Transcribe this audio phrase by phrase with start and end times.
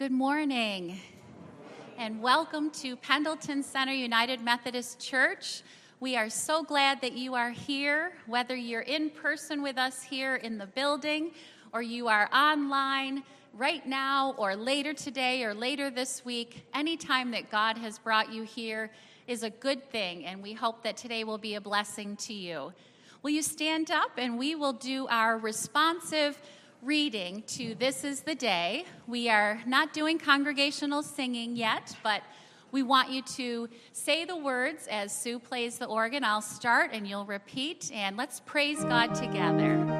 [0.00, 0.98] Good morning,
[1.98, 5.62] and welcome to Pendleton Center United Methodist Church.
[6.00, 10.36] We are so glad that you are here, whether you're in person with us here
[10.36, 11.32] in the building
[11.74, 16.64] or you are online right now or later today or later this week.
[16.72, 18.90] Anytime that God has brought you here
[19.26, 22.72] is a good thing, and we hope that today will be a blessing to you.
[23.22, 26.40] Will you stand up and we will do our responsive
[26.82, 28.86] reading to This is the Day.
[29.06, 32.22] We are not doing congregational singing yet, but
[32.72, 36.24] we want you to say the words as Sue plays the organ.
[36.24, 39.99] I'll start and you'll repeat, and let's praise God together.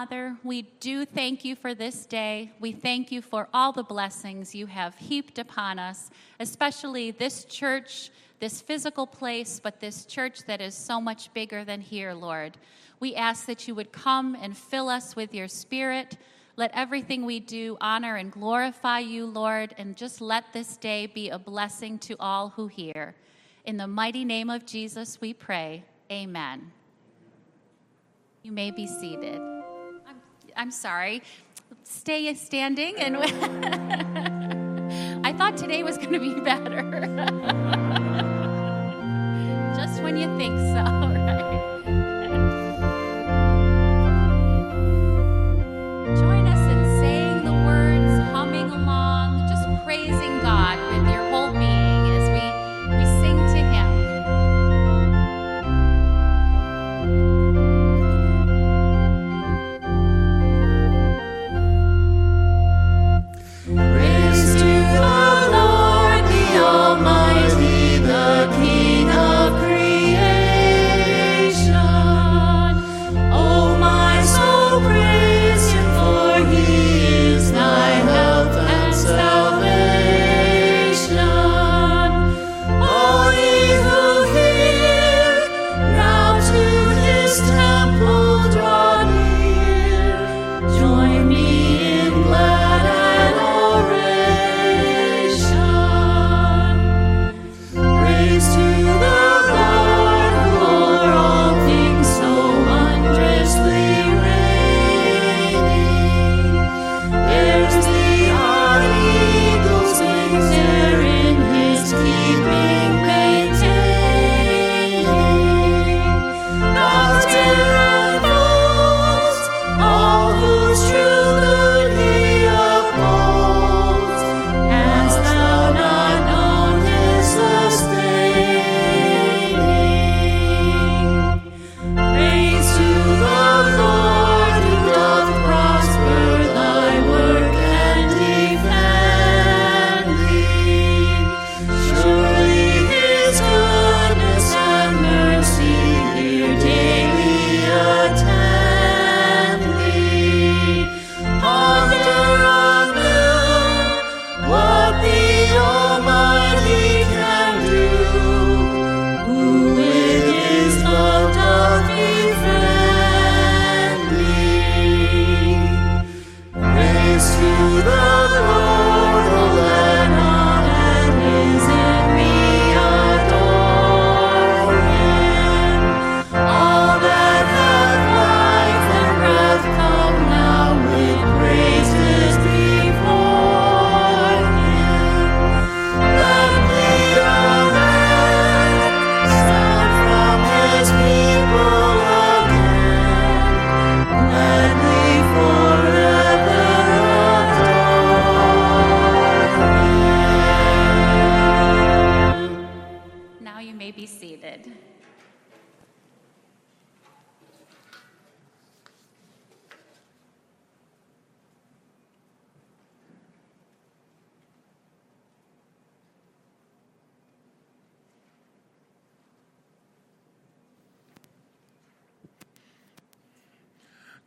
[0.00, 2.52] Father, we do thank you for this day.
[2.58, 6.08] We thank you for all the blessings you have heaped upon us,
[6.40, 11.82] especially this church, this physical place, but this church that is so much bigger than
[11.82, 12.56] here, Lord.
[12.98, 16.16] We ask that you would come and fill us with your spirit.
[16.56, 21.28] Let everything we do honor and glorify you, Lord, and just let this day be
[21.28, 23.14] a blessing to all who hear.
[23.66, 25.84] In the mighty name of Jesus, we pray.
[26.10, 26.72] Amen.
[28.42, 29.59] You may be seated.
[30.60, 31.22] I'm, sorry.
[31.84, 33.16] Stay standing and
[35.26, 36.82] I thought today was going to be better.
[39.74, 41.79] Just when you think so, right?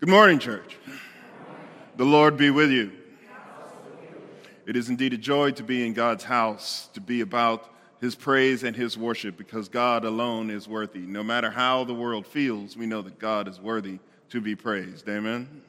[0.03, 0.77] Good morning, church.
[1.95, 2.91] The Lord be with you.
[4.65, 7.69] It is indeed a joy to be in God's house, to be about
[8.01, 10.99] his praise and his worship, because God alone is worthy.
[10.99, 15.07] No matter how the world feels, we know that God is worthy to be praised.
[15.07, 15.61] Amen.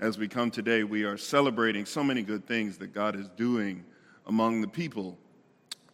[0.00, 3.84] As we come today, we are celebrating so many good things that God is doing
[4.28, 5.18] among the people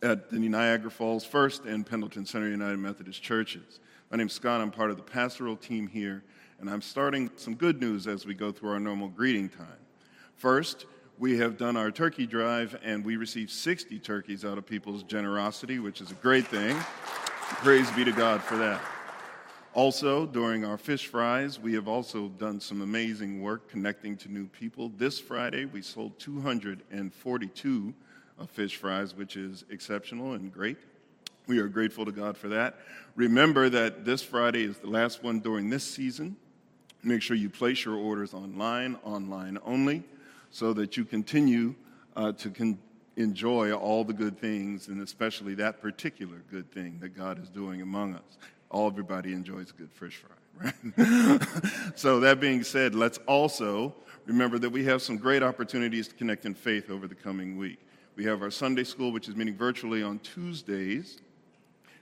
[0.02, 3.80] at the Niagara Falls First and Pendleton Center United Methodist churches.
[4.10, 4.60] My name's Scott.
[4.60, 6.24] I'm part of the pastoral team here
[6.60, 9.66] and I'm starting some good news as we go through our normal greeting time.
[10.36, 10.86] First,
[11.18, 15.78] we have done our turkey drive, and we received 60 turkeys out of people's generosity,
[15.78, 16.76] which is a great thing.
[17.62, 18.80] Praise be to God for that.
[19.74, 24.46] Also, during our fish fries, we have also done some amazing work connecting to new
[24.46, 24.90] people.
[24.96, 27.94] This Friday, we sold 242
[28.38, 30.78] of uh, fish fries, which is exceptional and great.
[31.46, 32.78] We are grateful to God for that.
[33.16, 36.36] Remember that this Friday is the last one during this season.
[37.04, 40.02] Make sure you place your orders online, online only,
[40.50, 41.74] so that you continue
[42.16, 42.78] uh, to con-
[43.16, 47.82] enjoy all the good things, and especially that particular good thing that God is doing
[47.82, 48.38] among us.
[48.70, 51.94] All everybody enjoys good fish fry, right?
[51.94, 53.94] so, that being said, let's also
[54.26, 57.78] remember that we have some great opportunities to connect in faith over the coming week.
[58.16, 61.18] We have our Sunday school, which is meeting virtually on Tuesdays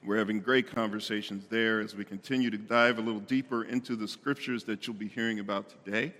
[0.04, 4.08] we're having great conversations there as we continue to dive a little deeper into the
[4.08, 6.12] scriptures that you'll be hearing about today.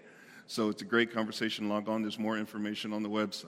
[0.47, 1.69] So it's a great conversation.
[1.69, 3.47] Log on, there's more information on the website.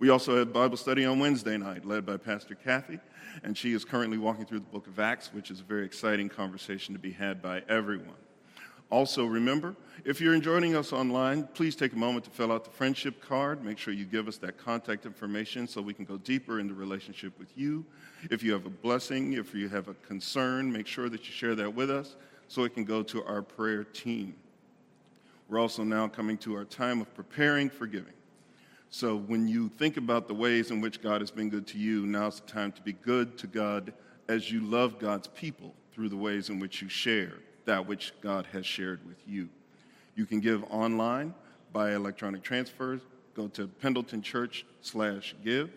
[0.00, 2.98] We also have Bible study on Wednesday night, led by Pastor Cathy,
[3.44, 6.28] and she is currently walking through the book of Acts, which is a very exciting
[6.28, 8.16] conversation to be had by everyone.
[8.90, 12.70] Also, remember, if you're joining us online, please take a moment to fill out the
[12.70, 13.64] friendship card.
[13.64, 16.74] Make sure you give us that contact information so we can go deeper in the
[16.74, 17.84] relationship with you.
[18.32, 21.54] If you have a blessing, if you have a concern, make sure that you share
[21.54, 22.16] that with us
[22.48, 24.34] so it can go to our prayer team.
[25.48, 28.14] We're also now coming to our time of preparing for giving.
[28.88, 32.06] So when you think about the ways in which God has been good to you,
[32.06, 33.92] now's the time to be good to God
[34.28, 37.34] as you love God's people through the ways in which you share
[37.70, 39.48] that which God has shared with you.
[40.16, 41.32] You can give online
[41.72, 43.00] by electronic transfers.
[43.34, 45.70] Go to Pendleton Church slash give.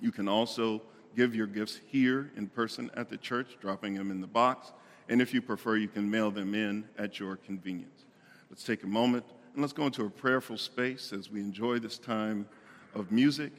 [0.00, 0.82] You can also
[1.14, 4.72] give your gifts here in person at the church, dropping them in the box.
[5.08, 8.04] And if you prefer, you can mail them in at your convenience.
[8.50, 11.98] Let's take a moment and let's go into a prayerful space as we enjoy this
[11.98, 12.48] time
[12.96, 13.52] of music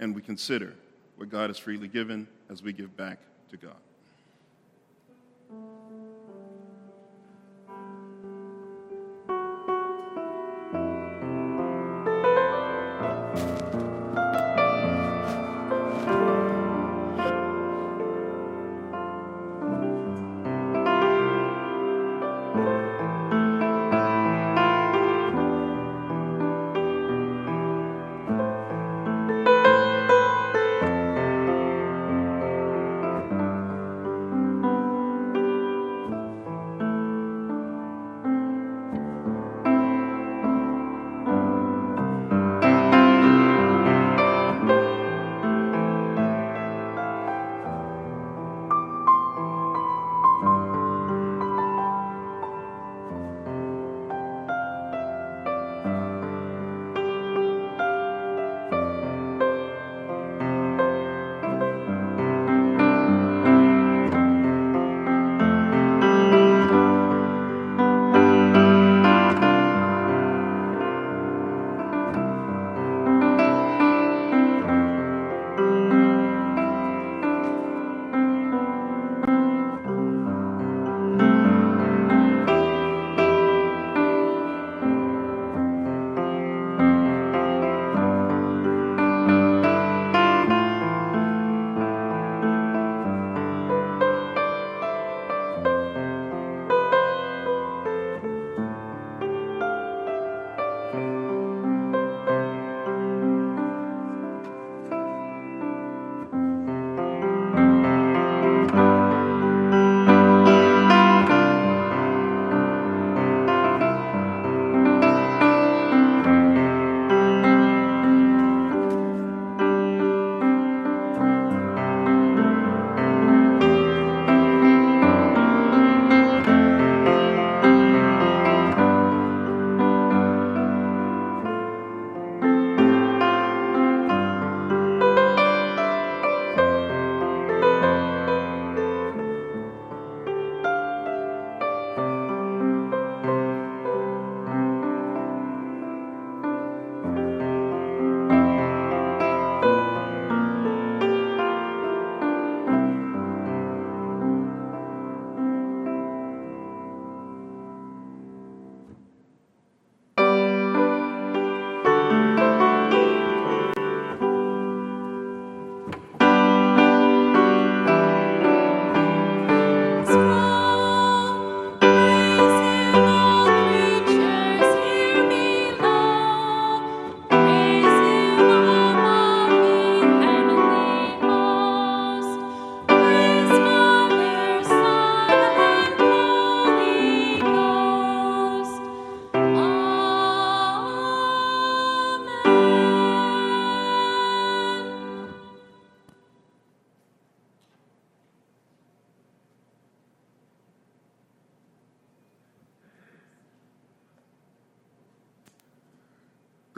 [0.00, 0.74] and we consider
[1.14, 3.76] what God has freely given as we give back to God.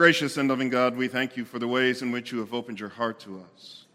[0.01, 2.79] Gracious and loving God, we thank you for the ways in which you have opened
[2.79, 3.85] your heart to us,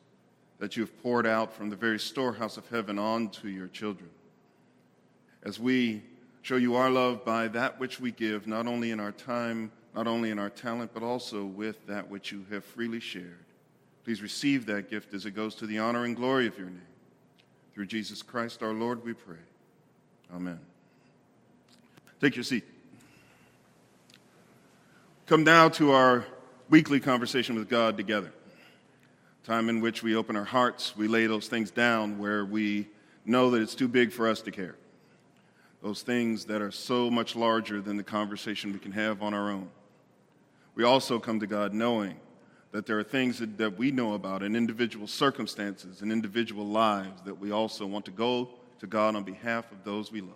[0.60, 4.08] that you have poured out from the very storehouse of heaven onto your children.
[5.42, 6.04] As we
[6.42, 10.06] show you our love by that which we give, not only in our time, not
[10.06, 13.44] only in our talent, but also with that which you have freely shared.
[14.04, 16.82] Please receive that gift as it goes to the honor and glory of your name.
[17.74, 19.42] Through Jesus Christ our Lord, we pray.
[20.32, 20.60] Amen.
[22.20, 22.75] Take your seat.
[25.26, 26.24] Come now to our
[26.70, 28.32] weekly conversation with God together.
[29.42, 32.86] Time in which we open our hearts, we lay those things down where we
[33.24, 34.76] know that it's too big for us to care.
[35.82, 39.50] Those things that are so much larger than the conversation we can have on our
[39.50, 39.68] own.
[40.76, 42.20] We also come to God knowing
[42.70, 47.20] that there are things that, that we know about in individual circumstances and individual lives
[47.22, 50.34] that we also want to go to God on behalf of those we love.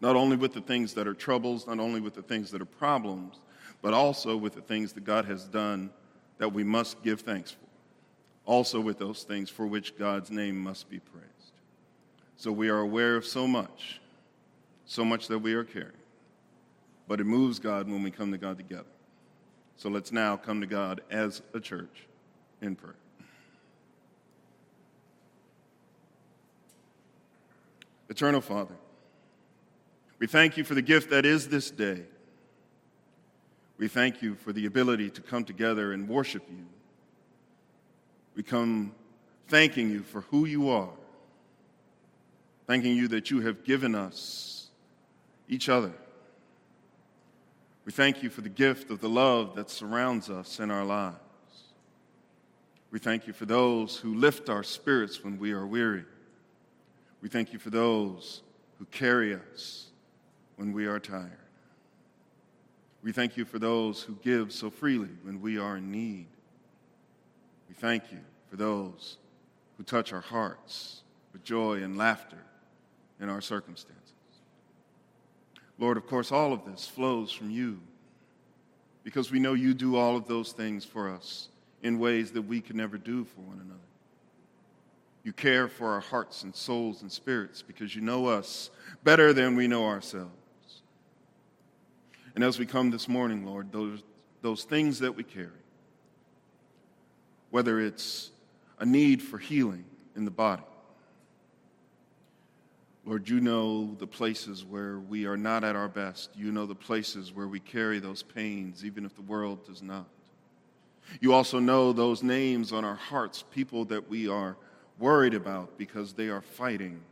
[0.00, 2.64] Not only with the things that are troubles, not only with the things that are
[2.64, 3.38] problems,
[3.82, 5.90] but also with the things that God has done
[6.38, 7.58] that we must give thanks for.
[8.46, 11.26] Also with those things for which God's name must be praised.
[12.36, 14.00] So we are aware of so much,
[14.86, 15.92] so much that we are carrying.
[17.06, 18.84] But it moves God when we come to God together.
[19.76, 22.06] So let's now come to God as a church
[22.60, 22.94] in prayer.
[28.08, 28.74] Eternal Father,
[30.18, 32.02] we thank you for the gift that is this day.
[33.80, 36.66] We thank you for the ability to come together and worship you.
[38.36, 38.92] We come
[39.48, 40.90] thanking you for who you are,
[42.66, 44.68] thanking you that you have given us
[45.48, 45.94] each other.
[47.86, 51.16] We thank you for the gift of the love that surrounds us in our lives.
[52.90, 56.04] We thank you for those who lift our spirits when we are weary.
[57.22, 58.42] We thank you for those
[58.78, 59.86] who carry us
[60.56, 61.38] when we are tired.
[63.02, 66.26] We thank you for those who give so freely when we are in need.
[67.68, 68.18] We thank you
[68.50, 69.16] for those
[69.76, 71.02] who touch our hearts
[71.32, 72.44] with joy and laughter
[73.20, 73.96] in our circumstances.
[75.78, 77.80] Lord, of course, all of this flows from you
[79.02, 81.48] because we know you do all of those things for us
[81.82, 83.80] in ways that we could never do for one another.
[85.22, 88.70] You care for our hearts and souls and spirits because you know us
[89.04, 90.39] better than we know ourselves.
[92.40, 94.02] And as we come this morning, Lord, those,
[94.40, 95.50] those things that we carry,
[97.50, 98.30] whether it's
[98.78, 99.84] a need for healing
[100.16, 100.62] in the body,
[103.04, 106.30] Lord, you know the places where we are not at our best.
[106.34, 110.06] You know the places where we carry those pains, even if the world does not.
[111.20, 114.56] You also know those names on our hearts, people that we are
[114.98, 117.02] worried about because they are fighting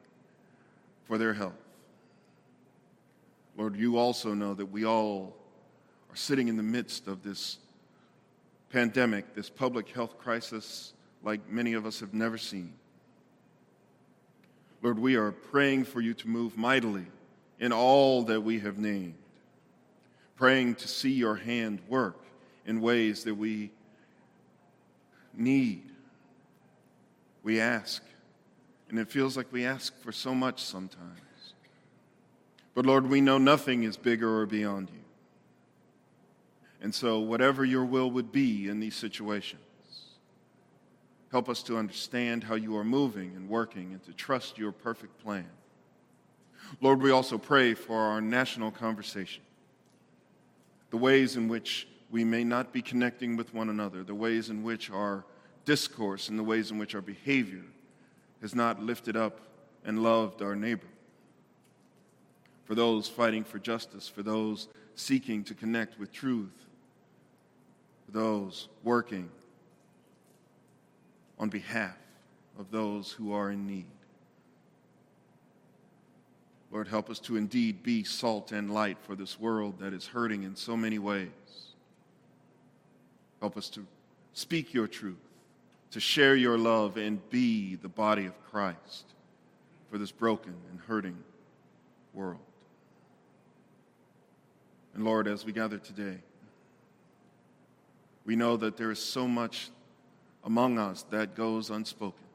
[1.05, 1.68] for their health.
[3.59, 5.35] Lord, you also know that we all
[6.09, 7.59] are sitting in the midst of this
[8.71, 10.93] pandemic, this public health crisis,
[11.25, 12.73] like many of us have never seen.
[14.81, 17.07] Lord, we are praying for you to move mightily
[17.59, 19.17] in all that we have named,
[20.37, 22.23] praying to see your hand work
[22.65, 23.73] in ways that we
[25.35, 25.83] need.
[27.43, 28.05] We ask,
[28.89, 31.19] and it feels like we ask for so much sometimes.
[32.79, 35.01] But Lord, we know nothing is bigger or beyond you.
[36.81, 39.61] And so, whatever your will would be in these situations,
[41.33, 45.19] help us to understand how you are moving and working and to trust your perfect
[45.25, 45.49] plan.
[46.81, 49.43] Lord, we also pray for our national conversation,
[50.91, 54.63] the ways in which we may not be connecting with one another, the ways in
[54.63, 55.25] which our
[55.65, 57.65] discourse and the ways in which our behavior
[58.41, 59.41] has not lifted up
[59.85, 60.87] and loved our neighbor
[62.69, 66.67] for those fighting for justice, for those seeking to connect with truth,
[68.05, 69.31] for those working
[71.39, 71.97] on behalf
[72.59, 73.87] of those who are in need.
[76.71, 80.43] Lord, help us to indeed be salt and light for this world that is hurting
[80.43, 81.31] in so many ways.
[83.41, 83.87] Help us to
[84.35, 85.17] speak your truth,
[85.93, 89.07] to share your love, and be the body of Christ
[89.91, 91.17] for this broken and hurting
[92.13, 92.41] world.
[94.99, 96.19] And Lord, as we gather today,
[98.25, 99.71] we know that there is so much
[100.43, 102.27] among us that goes unspoken.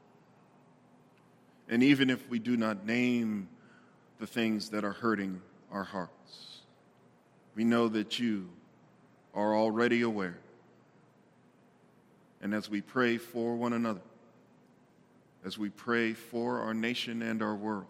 [1.68, 3.50] And even if we do not name
[4.18, 6.62] the things that are hurting our hearts,
[7.54, 8.48] we know that you
[9.34, 10.38] are already aware.
[12.40, 14.00] And as we pray for one another,
[15.44, 17.84] as we pray for our nation and our world,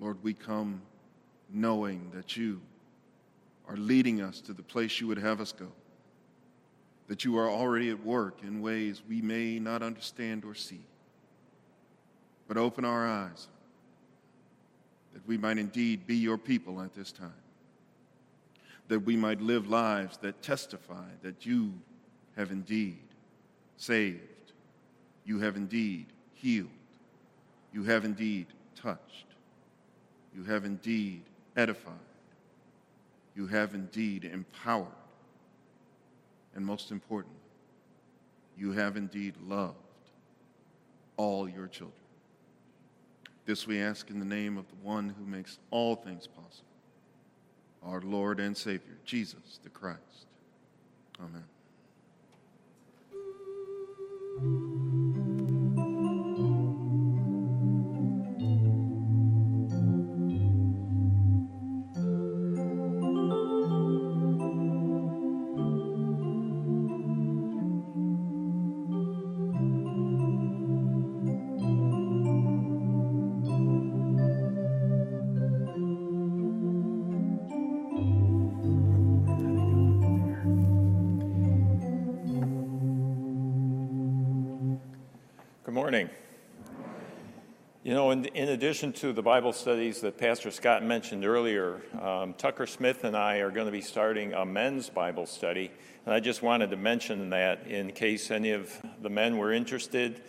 [0.00, 0.82] Lord, we come
[1.54, 2.60] knowing that you
[3.68, 5.68] are leading us to the place you would have us go.
[7.06, 10.84] That you are already at work in ways we may not understand or see.
[12.48, 13.48] But open our eyes
[15.14, 17.32] that we might indeed be your people at this time.
[18.88, 21.72] That we might live lives that testify that you
[22.36, 22.98] have indeed
[23.76, 24.20] saved,
[25.24, 26.68] you have indeed healed,
[27.72, 29.26] you have indeed touched,
[30.34, 31.22] you have indeed
[31.56, 31.94] edified,
[33.34, 34.86] you have indeed empowered,
[36.54, 37.40] and most importantly,
[38.56, 39.76] you have indeed loved
[41.16, 41.98] all your children.
[43.46, 46.68] This we ask in the name of the one who makes all things possible,
[47.82, 50.26] our Lord and Savior, Jesus the Christ.
[51.20, 51.44] Amen.
[88.74, 93.36] Addition to the Bible studies that Pastor Scott mentioned earlier, um, Tucker Smith and I
[93.36, 95.70] are going to be starting a men's Bible study.
[96.04, 100.22] And I just wanted to mention that in case any of the men were interested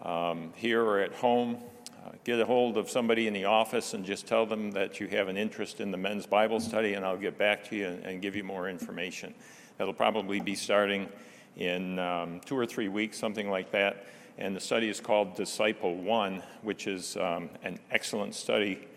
[0.00, 1.58] um, here or at home,
[2.02, 5.06] uh, get a hold of somebody in the office and just tell them that you
[5.08, 8.02] have an interest in the men's Bible study, and I'll get back to you and,
[8.06, 9.34] and give you more information.
[9.76, 11.06] That'll probably be starting
[11.54, 14.06] in um, two or three weeks, something like that
[14.40, 18.88] and the study is called Disciple One, which is um, an excellent study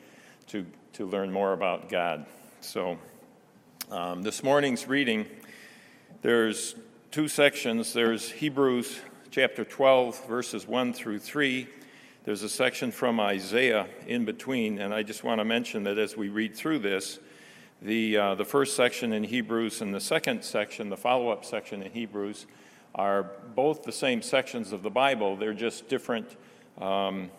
[0.47, 2.25] to, to learn more about God.
[2.61, 2.97] So,
[3.91, 5.25] um, this morning's reading,
[6.21, 6.75] there's
[7.11, 7.91] two sections.
[7.91, 9.01] There's Hebrews
[9.31, 11.67] chapter 12, verses 1 through 3.
[12.23, 16.15] There's a section from Isaiah in between, and I just want to mention that as
[16.15, 17.19] we read through this,
[17.81, 21.83] the, uh, the first section in Hebrews and the second section, the follow up section
[21.83, 22.45] in Hebrews,
[22.95, 23.23] are
[23.55, 26.37] both the same sections of the Bible, they're just different,
[26.79, 27.31] um,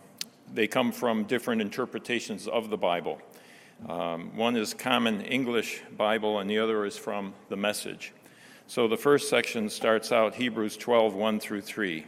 [0.52, 3.20] they come from different interpretations of the Bible.
[3.88, 8.12] Um, one is Common English Bible, and the other is from the Message.
[8.66, 12.06] So the first section starts out Hebrews 12, 1 through 3.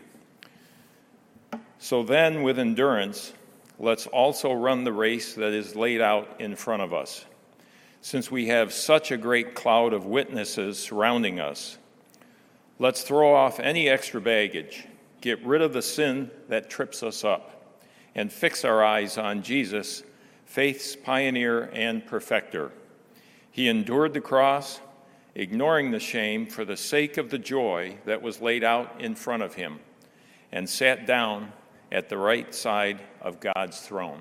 [1.79, 3.35] So then, with endurance,
[3.79, 7.27] let's also run the race that is laid out in front of us.
[8.01, 11.77] Since we have such a great cloud of witnesses surrounding us,
[12.79, 14.87] Let's throw off any extra baggage,
[15.23, 17.81] get rid of the sin that trips us up,
[18.15, 20.03] and fix our eyes on Jesus,
[20.45, 22.73] faith's pioneer and perfecter.
[23.51, 24.81] He endured the cross,
[25.35, 29.43] ignoring the shame for the sake of the joy that was laid out in front
[29.43, 29.81] of him,
[30.53, 31.53] and sat down
[31.91, 34.21] at the right side of God's throne.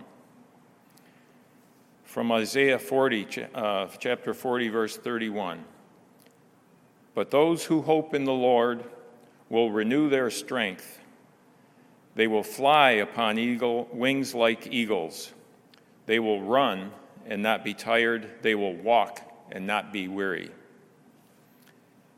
[2.05, 5.65] From Isaiah 40, uh, chapter 40, verse 31.
[7.15, 8.84] But those who hope in the Lord
[9.49, 10.99] will renew their strength.
[12.13, 15.34] They will fly upon eagle, wings like eagles.
[16.06, 16.91] They will run
[17.25, 18.30] and not be tired.
[18.41, 20.51] They will walk and not be weary.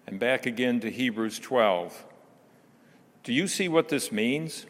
[0.08, 2.06] And back again to Hebrews 12.
[3.24, 4.66] Do you see what this means?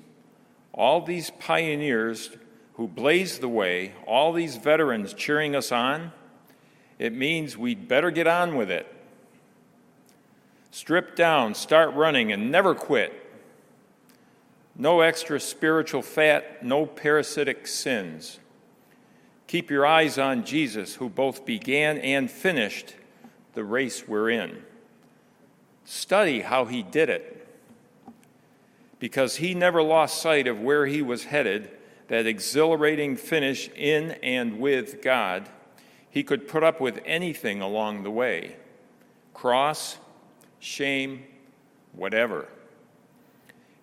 [0.73, 2.31] All these pioneers
[2.73, 6.11] who blazed the way, all these veterans cheering us on,
[6.99, 8.91] it means we'd better get on with it.
[10.71, 13.13] Strip down, start running, and never quit.
[14.75, 18.39] No extra spiritual fat, no parasitic sins.
[19.47, 22.95] Keep your eyes on Jesus, who both began and finished
[23.53, 24.61] the race we're in.
[25.85, 27.47] Study how he did it.
[28.99, 31.71] Because he never lost sight of where he was headed,
[32.07, 35.49] that exhilarating finish in and with God,
[36.09, 38.55] he could put up with anything along the way
[39.33, 39.97] cross,
[40.67, 41.23] shame,
[41.93, 42.47] whatever.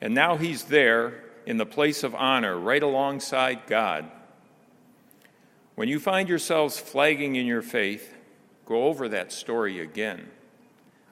[0.00, 4.10] And now he's there in the place of honor, right alongside God.
[5.74, 8.14] When you find yourselves flagging in your faith,
[8.66, 10.30] go over that story again,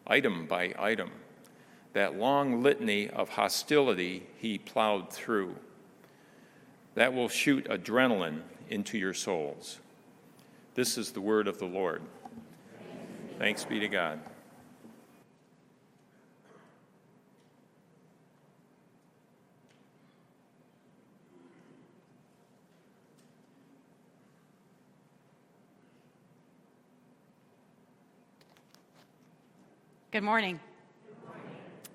[0.07, 1.11] item by item,
[1.95, 5.57] that long litany of hostility he plowed through.
[6.95, 9.81] That will shoot adrenaline into your souls.
[10.75, 12.03] This is the word of the Lord.
[13.39, 14.21] Thanks be to God.
[30.13, 30.61] Good morning.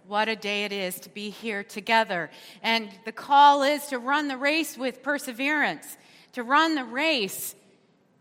[0.07, 2.31] What a day it is to be here together.
[2.63, 5.99] And the call is to run the race with perseverance,
[6.33, 7.53] to run the race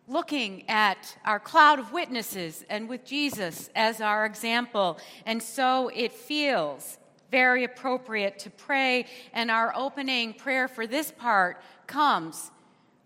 [0.07, 4.99] looking at our cloud of witnesses and with Jesus as our example.
[5.25, 6.99] And so it feels
[7.31, 9.07] very appropriate to pray.
[9.33, 12.51] And our opening prayer for this part comes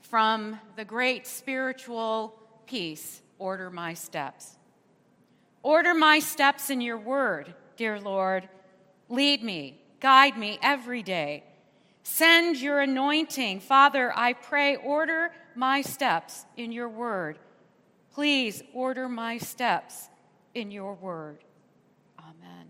[0.00, 2.34] from the great spiritual
[2.66, 4.56] piece Order My Steps.
[5.62, 8.48] Order my steps in your word, dear Lord.
[9.08, 11.44] Lead me, guide me every day.
[12.02, 13.60] Send your anointing.
[13.60, 17.38] Father, I pray, order my steps in your word.
[18.12, 20.08] Please order my steps
[20.54, 21.44] in your word.
[22.18, 22.66] Amen.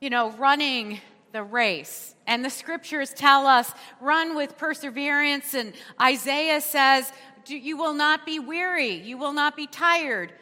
[0.00, 1.00] You know, running
[1.32, 7.12] the race, and the scriptures tell us run with perseverance, and Isaiah says,
[7.46, 10.32] You will not be weary, you will not be tired.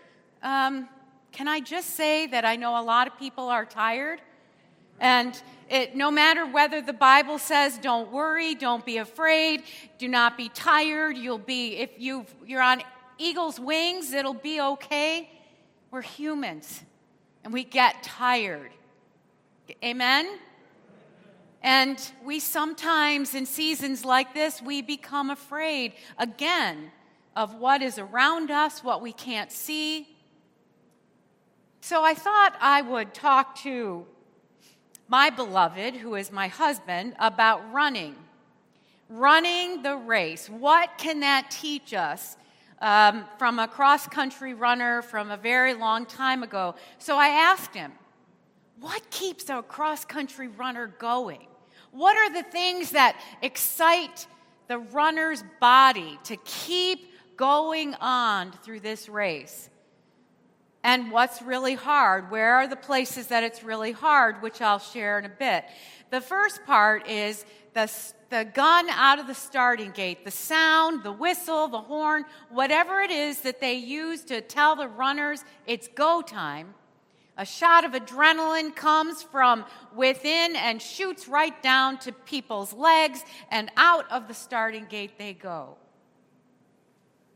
[0.45, 0.91] Um,
[1.33, 4.21] can I just say that I know a lot of people are tired?
[5.01, 5.35] And
[5.71, 9.63] it, no matter whether the Bible says, don't worry, don't be afraid,
[9.99, 12.83] do not be tired, you'll be, if you you're on
[13.19, 15.31] eagle's wings, it'll be okay.
[15.91, 16.83] We're humans
[17.43, 18.71] and we get tired.
[19.83, 20.39] Amen?
[21.63, 26.93] And we sometimes, in seasons like this, we become afraid again
[27.35, 30.14] of what is around us, what we can't see,
[31.85, 34.07] so I thought I would talk to
[35.07, 38.15] my beloved, who is my husband, about running.
[39.11, 40.49] Running the race.
[40.49, 42.39] What can that teach us
[42.81, 46.75] um, from a cross country runner from a very long time ago?
[46.97, 47.93] So I asked him,
[48.81, 51.47] What keeps a cross country runner going?
[51.91, 54.27] What are the things that excite
[54.69, 59.69] the runner's body to keep going on through this race?
[60.85, 62.31] And what's really hard.
[62.31, 65.65] Where are the places that it's really hard, which I'll share in a bit.
[66.11, 67.91] The first part is the,
[68.29, 73.11] the gun out of the starting gate, the sound, the whistle, the horn, whatever it
[73.11, 76.75] is that they use to tell the runners it's go time.
[77.39, 79.65] A shot of adrenaline comes from
[79.97, 85.33] within and shoots right down to people's legs, and out of the starting gate they
[85.33, 85.77] go.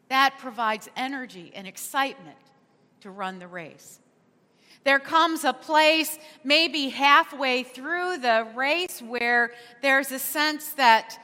[0.09, 2.37] That provides energy and excitement
[3.01, 4.01] to run the race.
[4.85, 11.19] There comes a place, maybe halfway through the race, where there's a sense that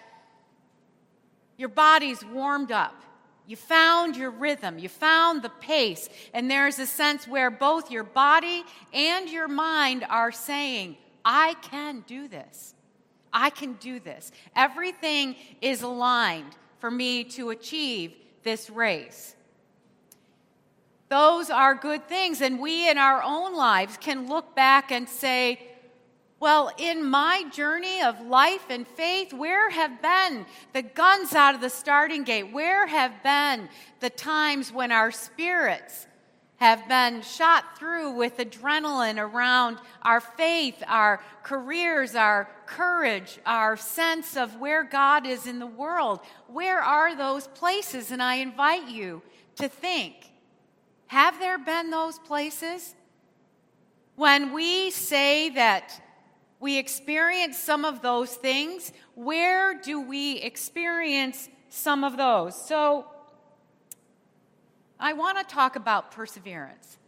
[1.56, 3.02] your body's warmed up.
[3.46, 8.04] You found your rhythm, you found the pace, and there's a sense where both your
[8.04, 12.74] body and your mind are saying, I can do this.
[13.32, 14.32] I can do this.
[14.56, 19.33] Everything is aligned for me to achieve this race.
[21.08, 22.40] Those are good things.
[22.40, 25.60] And we in our own lives can look back and say,
[26.40, 31.60] well, in my journey of life and faith, where have been the guns out of
[31.60, 32.52] the starting gate?
[32.52, 33.68] Where have been
[34.00, 36.06] the times when our spirits
[36.56, 44.36] have been shot through with adrenaline around our faith, our careers, our courage, our sense
[44.36, 46.20] of where God is in the world?
[46.48, 48.10] Where are those places?
[48.10, 49.22] And I invite you
[49.56, 50.30] to think
[51.14, 52.96] have there been those places?
[54.16, 56.02] When we say that
[56.58, 62.56] we experience some of those things, where do we experience some of those?
[62.56, 63.06] So,
[64.98, 66.98] I want to talk about perseverance.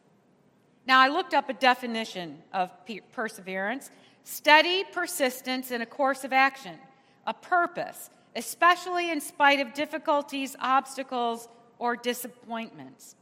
[0.86, 2.70] Now, I looked up a definition of
[3.12, 3.90] perseverance
[4.22, 6.78] steady persistence in a course of action,
[7.26, 11.48] a purpose, especially in spite of difficulties, obstacles,
[11.80, 13.16] or disappointments.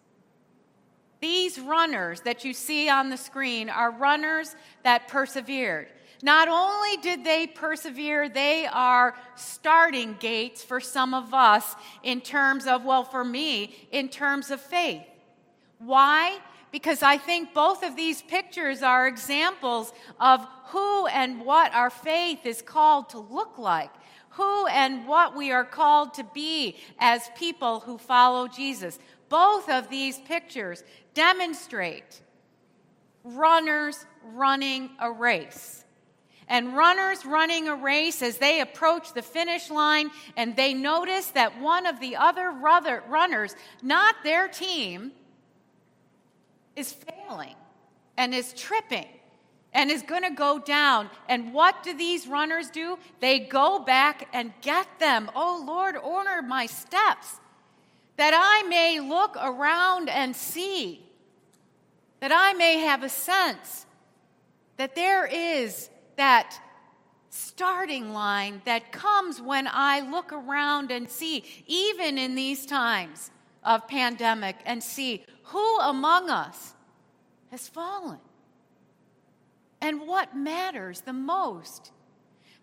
[1.24, 5.88] These runners that you see on the screen are runners that persevered.
[6.22, 12.66] Not only did they persevere, they are starting gates for some of us in terms
[12.66, 15.00] of, well, for me, in terms of faith.
[15.78, 16.40] Why?
[16.70, 22.44] Because I think both of these pictures are examples of who and what our faith
[22.44, 23.90] is called to look like
[24.36, 28.98] who and what we are called to be as people who follow Jesus.
[29.34, 32.20] Both of these pictures demonstrate
[33.24, 35.84] runners running a race.
[36.46, 41.60] And runners running a race as they approach the finish line and they notice that
[41.60, 45.10] one of the other runners, not their team,
[46.76, 47.56] is failing
[48.16, 49.08] and is tripping
[49.72, 51.10] and is going to go down.
[51.28, 53.00] And what do these runners do?
[53.18, 55.28] They go back and get them.
[55.34, 57.40] Oh Lord, order my steps
[58.16, 61.04] that I may look around and see
[62.20, 63.86] that I may have a sense
[64.76, 66.58] that there is that
[67.30, 73.30] starting line that comes when I look around and see, even in these times
[73.62, 76.74] of pandemic, and see who among us
[77.50, 78.18] has fallen
[79.80, 81.90] and what matters the most.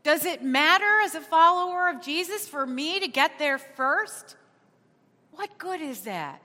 [0.03, 4.35] Does it matter as a follower of Jesus for me to get there first?
[5.31, 6.41] What good is that?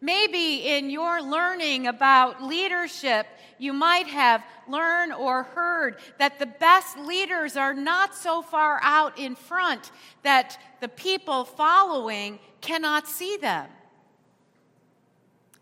[0.00, 3.26] Maybe in your learning about leadership,
[3.58, 9.18] you might have learned or heard that the best leaders are not so far out
[9.18, 9.90] in front
[10.22, 13.68] that the people following cannot see them.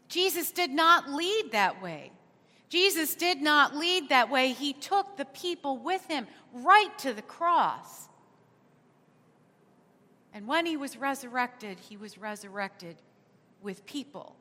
[0.08, 2.10] Jesus did not lead that way.
[2.68, 4.52] Jesus did not lead that way.
[4.52, 8.08] He took the people with him right to the cross.
[10.34, 12.96] And when he was resurrected, he was resurrected
[13.60, 14.34] with people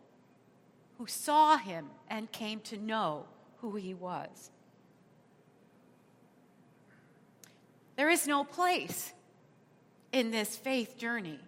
[0.97, 3.25] who saw him and came to know
[3.57, 4.51] who he was.
[7.95, 9.13] There is no place
[10.11, 11.39] in this faith journey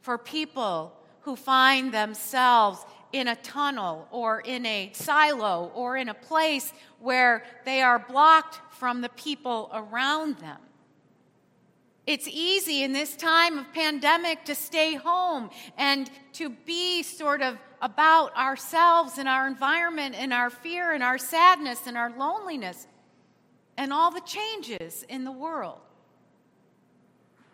[0.00, 6.14] for people who find themselves in a tunnel or in a silo or in a
[6.14, 10.58] place where they are blocked from the people around them.
[12.06, 17.58] It's easy in this time of pandemic to stay home and to be sort of
[17.82, 22.86] about ourselves and our environment and our fear and our sadness and our loneliness
[23.76, 25.80] and all the changes in the world.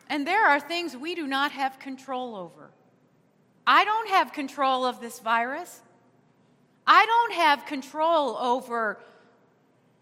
[0.09, 2.71] And there are things we do not have control over.
[3.67, 5.81] I don't have control of this virus.
[6.87, 9.01] I don't have control over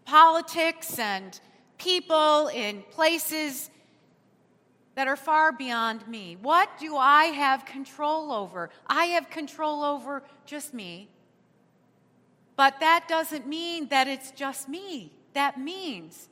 [0.03, 1.39] politics and
[1.77, 3.69] people in places
[4.95, 6.37] that are far beyond me.
[6.41, 8.69] What do I have control over?
[8.87, 11.09] I have control over just me.
[12.55, 15.11] But that doesn't mean that it's just me.
[15.33, 16.27] That means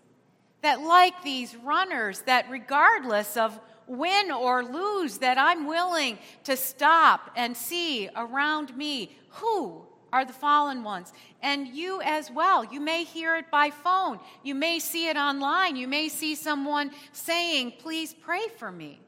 [0.62, 7.32] that, like these runners, that regardless of win or lose, that I'm willing to stop
[7.36, 11.14] and see around me who are the fallen ones.
[11.42, 12.66] And you as well.
[12.66, 14.20] You may hear it by phone.
[14.44, 15.76] You may see it online.
[15.76, 19.00] You may see someone saying, Please pray for me.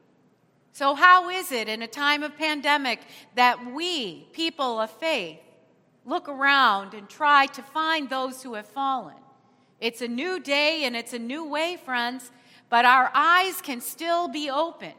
[0.72, 3.00] So, how is it in a time of pandemic
[3.34, 5.38] that we, people of faith,
[6.04, 9.16] look around and try to find those who have fallen?
[9.80, 12.30] It's a new day and it's a new way, friends,
[12.70, 14.92] but our eyes can still be open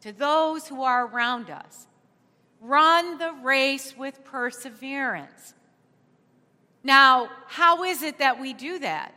[0.00, 1.86] to those who are around us
[2.60, 5.54] Run the race with perseverance.
[6.84, 9.14] Now, how is it that we do that?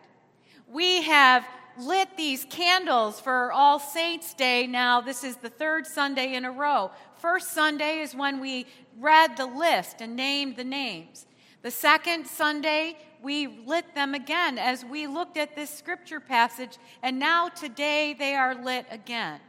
[0.67, 1.45] We have
[1.77, 5.01] lit these candles for All Saints' Day now.
[5.01, 6.91] This is the third Sunday in a row.
[7.17, 8.65] First Sunday is when we
[8.99, 11.25] read the list and named the names.
[11.63, 17.19] The second Sunday, we lit them again as we looked at this scripture passage, and
[17.19, 19.39] now today they are lit again.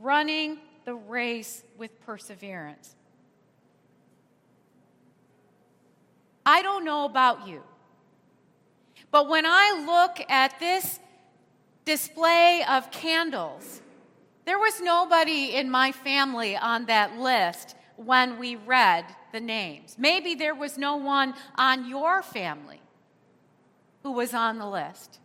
[0.00, 0.58] Running
[0.88, 2.96] the race with perseverance.
[6.46, 7.62] I don't know about you,
[9.10, 10.98] but when I look at this
[11.84, 13.82] display of candles,
[14.46, 19.96] there was nobody in my family on that list when we read the names.
[19.98, 22.80] Maybe there was no one on your family
[24.04, 25.18] who was on the list.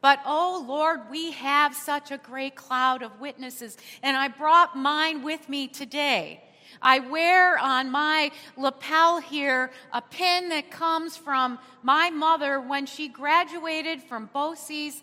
[0.00, 5.22] But oh Lord, we have such a great cloud of witnesses, and I brought mine
[5.22, 6.42] with me today.
[6.80, 13.08] I wear on my lapel here a pin that comes from my mother when she
[13.08, 15.02] graduated from BOCES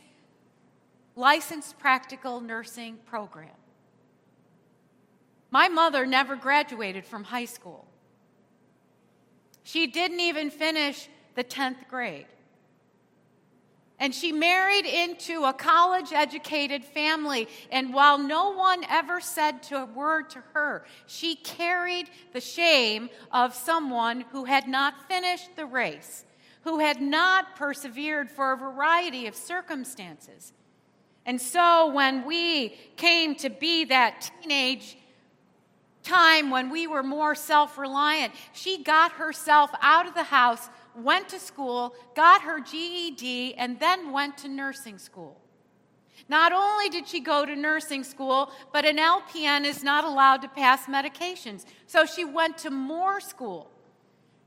[1.15, 3.49] licensed practical nursing program.
[5.51, 7.85] My mother never graduated from high school.
[9.63, 12.27] She didn't even finish the 10th grade.
[13.99, 17.47] And she married into a college educated family.
[17.71, 23.55] And while no one ever said a word to her, she carried the shame of
[23.55, 26.25] someone who had not finished the race,
[26.63, 30.51] who had not persevered for a variety of circumstances.
[31.25, 34.97] And so when we came to be that teenage
[36.03, 41.29] time when we were more self reliant, she got herself out of the house went
[41.29, 45.41] to school, got her GED, and then went to nursing school.
[46.27, 50.47] Not only did she go to nursing school, but an LPN is not allowed to
[50.47, 51.65] pass medications.
[51.87, 53.69] So she went to more school.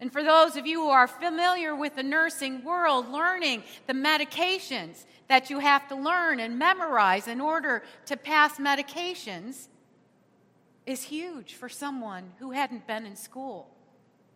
[0.01, 5.05] And for those of you who are familiar with the nursing world, learning the medications
[5.29, 9.69] that you have to learn and memorize in order to pass medications
[10.87, 13.69] is huge for someone who hadn't been in school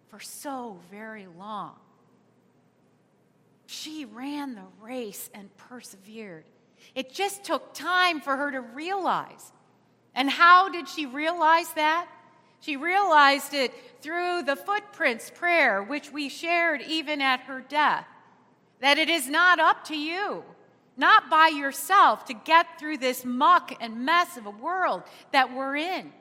[0.09, 1.77] for so very long.
[3.83, 6.45] She ran the race and persevered.
[6.95, 9.51] It just took time for her to realize.
[10.15, 12.07] And how did she realize that?
[12.61, 18.07] She realized it through the footprints prayer, which we shared even at her death.
[18.81, 20.45] That it is not up to you,
[20.97, 25.03] not by yourself, to get through this muck and mess of a world
[25.33, 26.13] that we're in.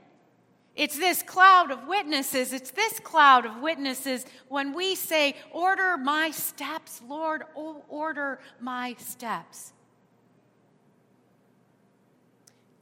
[0.76, 2.54] It's this cloud of witnesses.
[2.54, 9.74] It's this cloud of witnesses when we say, Order my steps, Lord, order my steps.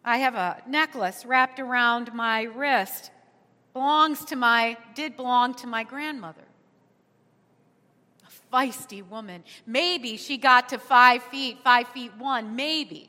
[0.06, 3.12] I have a necklace wrapped around my wrist.
[3.74, 6.46] Belongs to my, did belong to my grandmother.
[8.26, 9.44] A feisty woman.
[9.66, 13.09] Maybe she got to five feet, five feet one, maybe.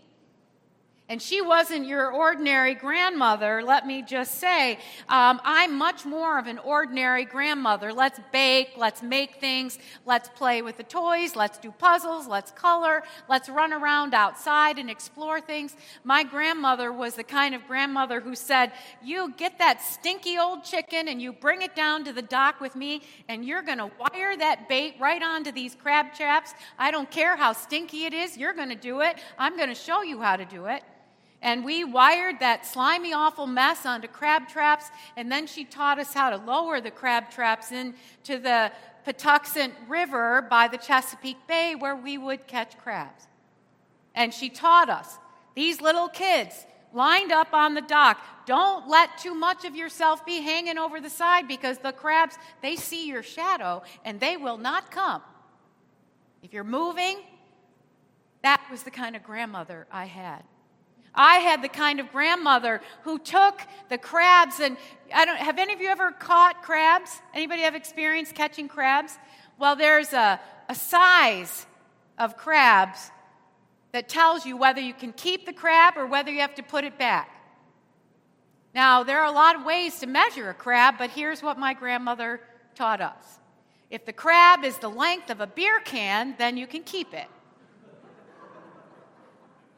[1.10, 4.78] And she wasn't your ordinary grandmother, let me just say.
[5.08, 7.92] Um, I'm much more of an ordinary grandmother.
[7.92, 13.02] Let's bake, let's make things, let's play with the toys, let's do puzzles, let's color,
[13.28, 15.74] let's run around outside and explore things.
[16.04, 18.70] My grandmother was the kind of grandmother who said,
[19.02, 22.76] You get that stinky old chicken and you bring it down to the dock with
[22.76, 26.54] me, and you're going to wire that bait right onto these crab traps.
[26.78, 29.16] I don't care how stinky it is, you're going to do it.
[29.36, 30.84] I'm going to show you how to do it.
[31.42, 34.86] And we wired that slimy, awful mess onto crab traps,
[35.16, 38.70] and then she taught us how to lower the crab traps into the
[39.06, 43.26] Patuxent River by the Chesapeake Bay where we would catch crabs.
[44.14, 45.18] And she taught us,
[45.54, 50.42] these little kids lined up on the dock, don't let too much of yourself be
[50.42, 54.90] hanging over the side because the crabs, they see your shadow and they will not
[54.90, 55.22] come.
[56.42, 57.18] If you're moving,
[58.42, 60.42] that was the kind of grandmother I had.
[61.14, 64.76] I had the kind of grandmother who took the crabs and
[65.12, 67.10] I don't have any of you ever caught crabs?
[67.34, 69.18] Anybody have experience catching crabs?
[69.58, 71.66] Well, there's a, a size
[72.18, 73.10] of crabs
[73.92, 76.84] that tells you whether you can keep the crab or whether you have to put
[76.84, 77.28] it back.
[78.72, 81.74] Now, there are a lot of ways to measure a crab, but here's what my
[81.74, 82.40] grandmother
[82.76, 83.40] taught us.
[83.90, 87.26] If the crab is the length of a beer can, then you can keep it.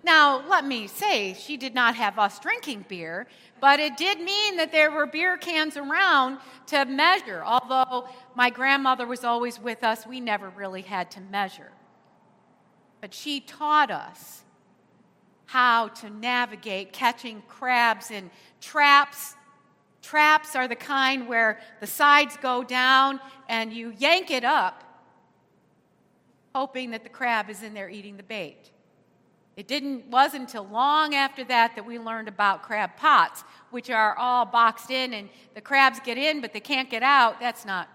[0.04, 3.28] Now, let me say, she did not have us drinking beer,
[3.60, 7.44] but it did mean that there were beer cans around to measure.
[7.44, 11.70] Although my grandmother was always with us, we never really had to measure.
[13.00, 14.42] But she taught us
[15.46, 18.30] how to navigate catching crabs in
[18.60, 19.36] traps.
[20.02, 24.82] Traps are the kind where the sides go down and you yank it up,
[26.56, 28.71] hoping that the crab is in there eating the bait.
[29.56, 34.16] It didn't wasn't until long after that that we learned about crab pots, which are
[34.16, 37.38] all boxed in and the crabs get in but they can't get out.
[37.38, 37.88] That's not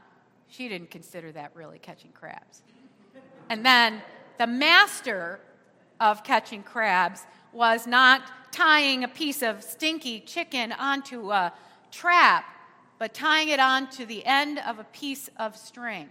[0.50, 2.62] she didn't consider that really catching crabs.
[3.50, 4.02] And then
[4.38, 5.40] the master
[6.00, 11.52] of catching crabs was not tying a piece of stinky chicken onto a
[11.92, 12.46] trap,
[13.00, 16.10] but tying it onto the end of a piece of string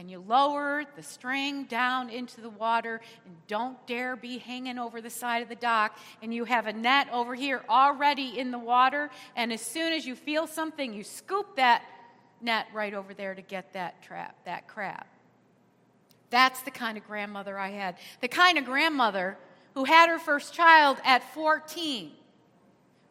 [0.00, 5.02] and you lower the string down into the water and don't dare be hanging over
[5.02, 5.98] the side of the dock.
[6.22, 9.10] And you have a net over here already in the water.
[9.36, 11.84] And as soon as you feel something you scoop that
[12.40, 15.04] net right over there to get that trap that crab
[16.30, 17.96] that's the kind of grandmother i had.
[18.22, 19.36] The kind of grandmother
[19.74, 22.12] who had her first child at 14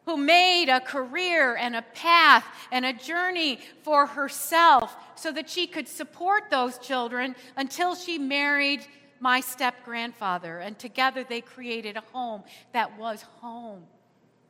[0.06, 5.66] who made a career and a path and a journey for herself so that she
[5.66, 8.86] could support those children until she married
[9.20, 10.58] my step grandfather.
[10.58, 12.42] And together they created a home
[12.72, 13.82] that was home.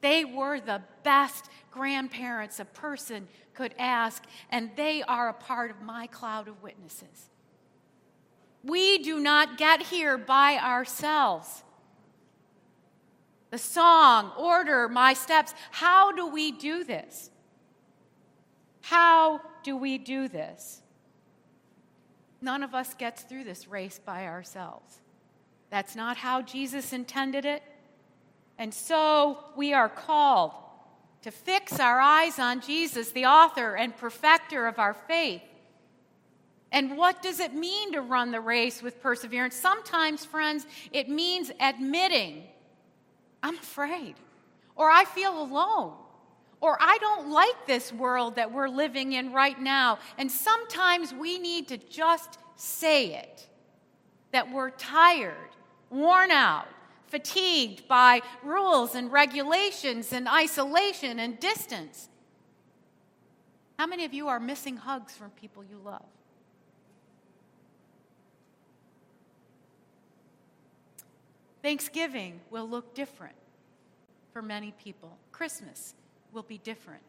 [0.01, 5.83] They were the best grandparents a person could ask, and they are a part of
[5.83, 7.29] my cloud of witnesses.
[8.63, 11.65] We do not get here by ourselves
[13.51, 15.55] the song, order my steps.
[15.73, 17.31] How do we do this?
[18.83, 20.83] How do we do this?
[22.41, 25.01] None of us gets through this race by ourselves.
[25.71, 27.63] That's not how Jesus intended it.
[28.59, 30.53] And so we are called
[31.23, 35.43] to fix our eyes on Jesus, the author and perfecter of our faith.
[36.73, 39.55] And what does it mean to run the race with perseverance?
[39.55, 42.45] Sometimes, friends, it means admitting
[43.43, 44.15] I'm afraid,
[44.77, 45.95] or I feel alone,
[46.61, 49.99] or I don't like this world that we're living in right now.
[50.19, 53.49] And sometimes we need to just say it
[54.33, 55.35] that we're tired,
[55.89, 56.69] worn out,
[57.07, 62.09] fatigued by rules and regulations and isolation and distance.
[63.79, 66.05] How many of you are missing hugs from people you love?
[71.63, 73.35] Thanksgiving will look different
[74.33, 75.17] for many people.
[75.33, 75.95] Christmas
[76.33, 77.03] will be different.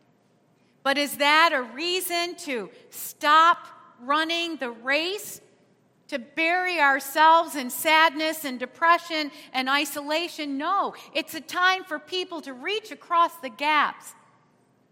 [0.84, 3.68] But is that a reason to stop
[4.02, 5.42] running the race?
[6.08, 10.58] To bury ourselves in sadness and depression and isolation?
[10.58, 10.94] No.
[11.14, 14.14] It's a time for people to reach across the gaps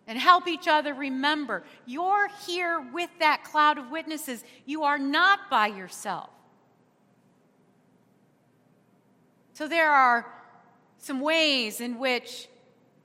[0.07, 4.43] and help each other remember you're here with that cloud of witnesses.
[4.65, 6.29] You are not by yourself.
[9.53, 10.25] So there are
[10.99, 12.47] some ways in which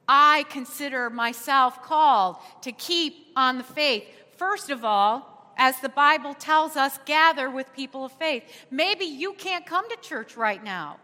[0.09, 4.05] I consider myself called to keep on the faith.
[4.37, 8.45] First of all, as the Bible tells us, gather with people of faith.
[8.71, 10.99] Maybe you can't come to church right now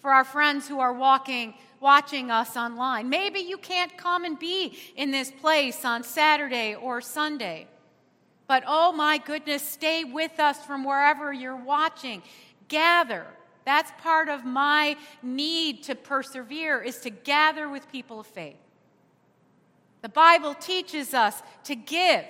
[0.00, 3.08] for our friends who are walking watching us online.
[3.08, 7.68] Maybe you can't come and be in this place on Saturday or Sunday.
[8.46, 12.22] But oh my goodness, stay with us from wherever you're watching.
[12.68, 13.26] Gather
[13.68, 18.56] that's part of my need to persevere is to gather with people of faith.
[20.00, 22.24] The Bible teaches us to give.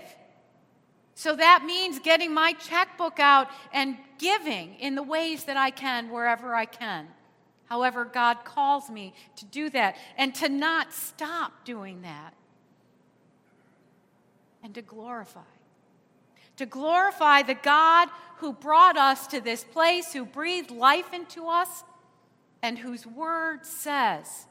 [1.14, 6.10] So that means getting my checkbook out and giving in the ways that I can
[6.10, 7.08] wherever I can.
[7.66, 12.34] However, God calls me to do that and to not stop doing that
[14.62, 15.40] and to glorify
[16.58, 21.84] to glorify the God who brought us to this place, who breathed life into us,
[22.62, 24.46] and whose word says,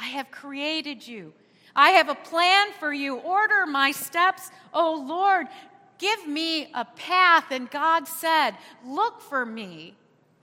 [0.00, 1.34] I have created you.
[1.74, 3.16] I have a plan for you.
[3.16, 5.46] Order my steps, O Lord.
[5.98, 7.50] Give me a path.
[7.50, 8.52] And God said,
[8.84, 9.94] Look for me.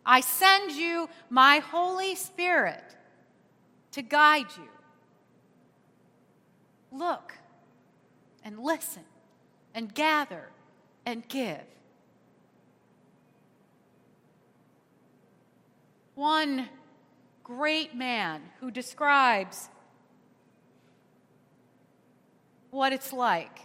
[0.06, 2.84] I send you my Holy Spirit
[3.92, 4.70] to guide you.
[6.92, 7.34] Look
[8.44, 9.04] and listen
[9.76, 10.50] and gather
[11.10, 11.66] and give.
[16.14, 16.70] One
[17.44, 19.70] great man who describes
[22.70, 23.62] what it's like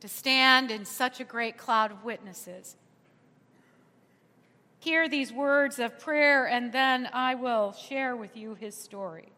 [0.00, 2.76] to stand in such a great cloud of witnesses.
[4.78, 9.28] Hear these words of prayer, and then I will share with you his story.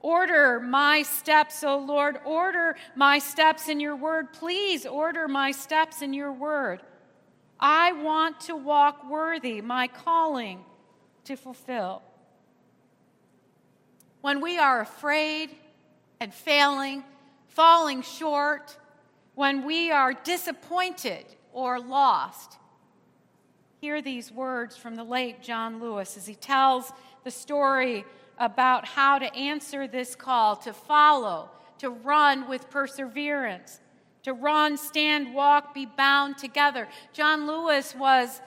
[0.00, 2.20] Order my steps, O Lord.
[2.24, 4.32] Order my steps in your word.
[4.32, 6.80] Please order my steps in your word.
[7.58, 10.64] I want to walk worthy, my calling
[11.24, 12.02] to fulfill.
[14.22, 15.50] When we are afraid
[16.18, 17.04] and failing,
[17.48, 18.76] falling short,
[19.34, 22.56] when we are disappointed or lost,
[23.80, 26.92] hear these words from the late John Lewis as he tells
[27.24, 28.04] the story
[28.40, 33.80] about how to answer this call to follow, to run with perseverance,
[34.22, 36.88] to run, stand, walk, be bound together.
[37.12, 38.40] John Lewis was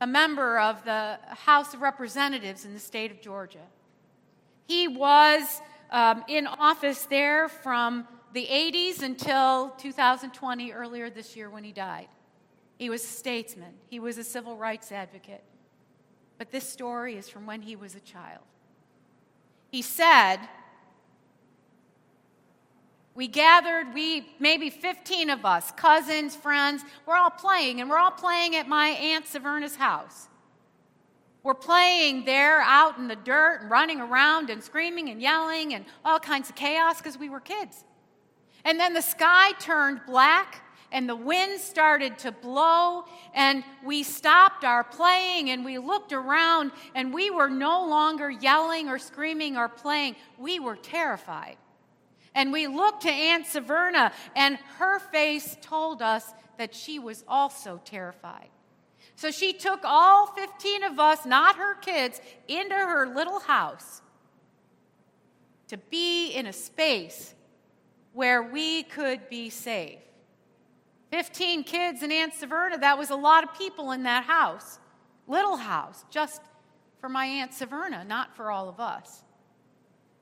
[0.00, 3.66] a member of the House of Representatives in the state of Georgia.
[4.66, 5.60] He was
[5.90, 12.06] um, in office there from the 80s until 2020, earlier this year when he died.
[12.78, 15.42] He was a statesman, he was a civil rights advocate.
[16.38, 18.40] But this story is from when he was a child.
[19.70, 20.38] He said,
[23.14, 28.10] we gathered, we maybe 15 of us, cousins, friends, we're all playing, and we're all
[28.10, 30.28] playing at my Aunt Severna's house.
[31.42, 35.84] We're playing there out in the dirt and running around and screaming and yelling and
[36.04, 37.84] all kinds of chaos because we were kids.
[38.64, 40.62] And then the sky turned black
[40.92, 46.72] and the wind started to blow, and we stopped our playing and we looked around,
[46.94, 50.16] and we were no longer yelling or screaming or playing.
[50.38, 51.56] We were terrified.
[52.34, 57.80] And we looked to Aunt Severna, and her face told us that she was also
[57.84, 58.48] terrified.
[59.16, 64.00] So she took all 15 of us, not her kids, into her little house
[65.68, 67.34] to be in a space
[68.12, 70.00] where we could be safe.
[71.10, 74.78] 15 kids and Aunt Severna, that was a lot of people in that house.
[75.26, 76.40] Little house, just
[77.00, 79.22] for my Aunt Severna, not for all of us.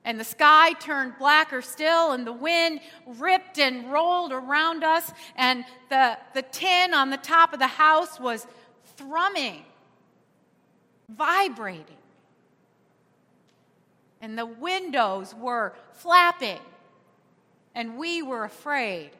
[0.05, 5.65] And the sky turned blacker still, and the wind ripped and rolled around us, and
[5.89, 8.47] the, the tin on the top of the house was
[8.95, 9.63] thrumming,
[11.09, 11.97] vibrating.
[14.21, 16.59] And the windows were flapping,
[17.75, 19.11] and we were afraid.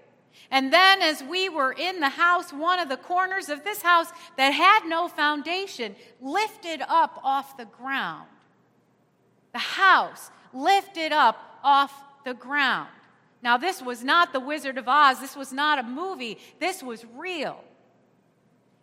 [0.51, 4.07] And then, as we were in the house, one of the corners of this house
[4.37, 8.27] that had no foundation lifted up off the ground.
[9.53, 11.93] The house lifted up off
[12.25, 12.89] the ground.
[13.41, 15.19] Now, this was not The Wizard of Oz.
[15.19, 16.37] This was not a movie.
[16.59, 17.63] This was real.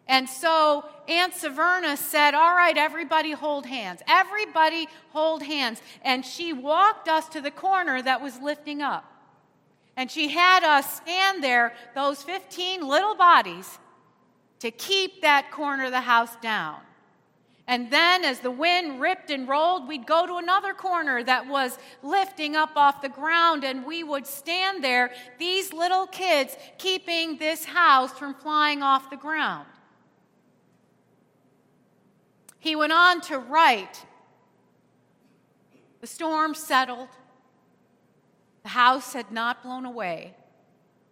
[0.09, 4.01] And so Aunt Severna said, All right, everybody hold hands.
[4.09, 5.83] Everybody hold hands.
[6.03, 9.05] And she walked us to the corner that was lifting up.
[9.97, 13.79] And she had us stand there, those 15 little bodies,
[14.61, 16.81] to keep that corner of the house down.
[17.69, 21.79] And then, as the wind ripped and rolled, we'd go to another corner that was
[22.03, 27.65] lifting up off the ground, and we would stand there, these little kids, keeping this
[27.65, 29.67] house from flying off the ground.
[32.61, 34.05] He went on to write
[36.01, 37.09] The storm settled,
[38.67, 40.35] the house had not blown away,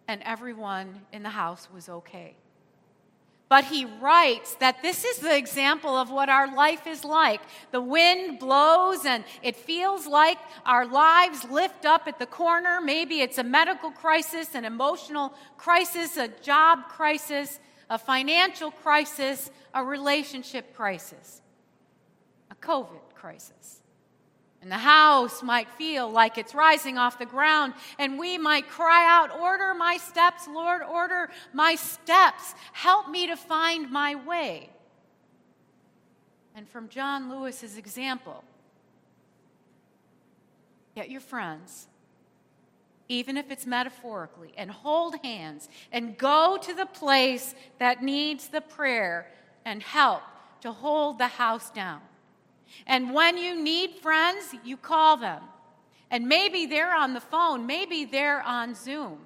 [0.09, 2.35] and everyone in the house was okay.
[3.47, 7.39] But he writes that this is the example of what our life is like.
[7.71, 12.81] The wind blows and it feels like our lives lift up at the corner.
[12.81, 19.81] Maybe it's a medical crisis, an emotional crisis, a job crisis, a financial crisis, a
[19.81, 21.41] relationship crisis,
[22.51, 23.81] a COVID crisis.
[24.65, 29.05] And the house might feel like it's rising off the ground, and we might cry
[29.07, 32.55] out, Order my steps, Lord, order my steps.
[32.73, 34.71] Help me to find my way.
[36.55, 38.43] And from John Lewis's example,
[40.95, 41.87] get your friends,
[43.07, 48.61] even if it's metaphorically, and hold hands and go to the place that needs the
[48.61, 49.27] prayer
[49.63, 50.23] and help
[50.61, 52.01] to hold the house down.
[52.87, 55.41] And when you need friends, you call them.
[56.11, 59.19] And maybe they're on the phone, maybe they're on Zoom.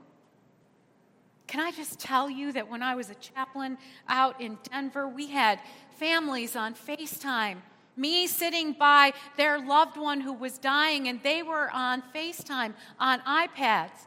[1.47, 3.77] Can I just tell you that when I was a chaplain
[4.07, 5.59] out in Denver, we had
[5.97, 7.57] families on FaceTime,
[7.97, 13.19] me sitting by their loved one who was dying, and they were on FaceTime on
[13.21, 14.05] iPads.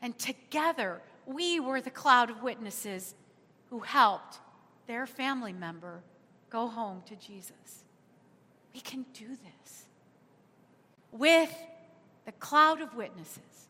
[0.00, 3.14] And together, we were the cloud of witnesses
[3.68, 4.38] who helped
[4.86, 6.02] their family member
[6.48, 7.79] go home to Jesus.
[8.74, 9.84] We can do this
[11.12, 11.54] with
[12.24, 13.68] the cloud of witnesses,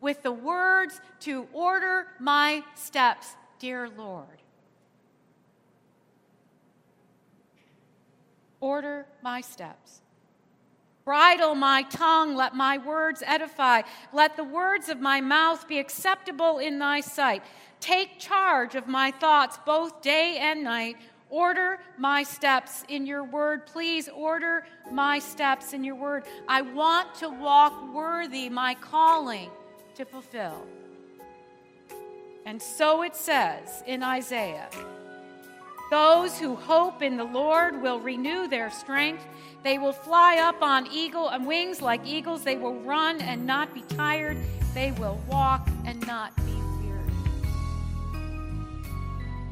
[0.00, 4.42] with the words to order my steps, dear Lord.
[8.60, 10.02] Order my steps.
[11.04, 13.80] Bridle my tongue, let my words edify.
[14.12, 17.42] Let the words of my mouth be acceptable in thy sight.
[17.80, 20.96] Take charge of my thoughts both day and night.
[21.30, 23.66] Order my steps in your word.
[23.66, 26.24] Please order my steps in your word.
[26.48, 29.50] I want to walk worthy my calling
[29.96, 30.66] to fulfill.
[32.46, 34.70] And so it says in Isaiah
[35.90, 39.22] Those who hope in the Lord will renew their strength.
[39.62, 42.44] They will fly up on eagle and wings like eagles.
[42.44, 44.38] They will run and not be tired.
[44.72, 47.12] They will walk and not be weary.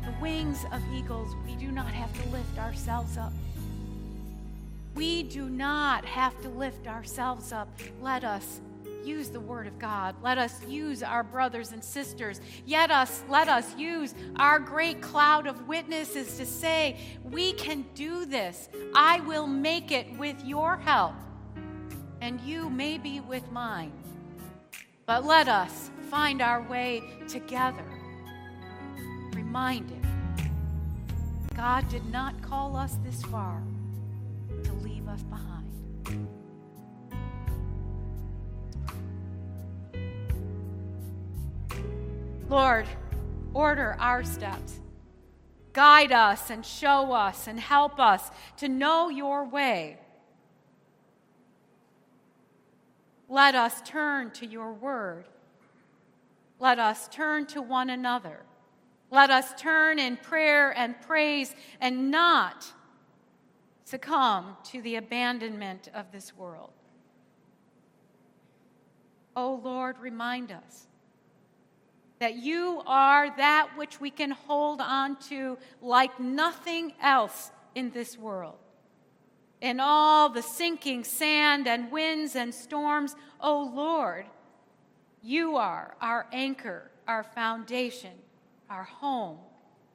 [0.05, 1.35] The wings of eagles,
[1.77, 3.35] not have to lift ourselves up.
[4.95, 7.68] We do not have to lift ourselves up.
[8.01, 8.62] Let us
[9.05, 10.14] use the word of God.
[10.22, 12.41] Let us use our brothers and sisters.
[12.64, 18.24] Yet us let us use our great cloud of witnesses to say, we can do
[18.24, 18.70] this.
[18.95, 21.12] I will make it with your help.
[22.22, 23.93] And you maybe with mine.
[25.05, 27.85] But let us find our way together.
[29.35, 30.05] Reminded
[31.57, 33.62] God did not call us this far
[34.62, 36.28] to leave us behind.
[42.50, 42.86] Lord,
[43.54, 44.80] order our steps.
[45.72, 49.98] Guide us and show us and help us to know your way.
[53.30, 55.24] Let us turn to your word.
[56.61, 58.45] Let us turn to one another.
[59.16, 62.70] Let us turn in prayer and praise and not
[63.86, 66.74] succumb to the abandonment of this world.
[69.34, 70.86] Oh Lord, remind us
[72.18, 78.18] that you are that which we can hold on to like nothing else in this
[78.18, 78.58] world.
[79.62, 84.26] In all the sinking sand and winds and storms, oh Lord,
[85.22, 88.12] you are our anchor, our foundation
[88.70, 89.38] our home,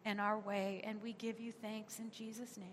[0.06, 0.82] and our way.
[0.84, 2.68] And we give you thanks in Jesus' name.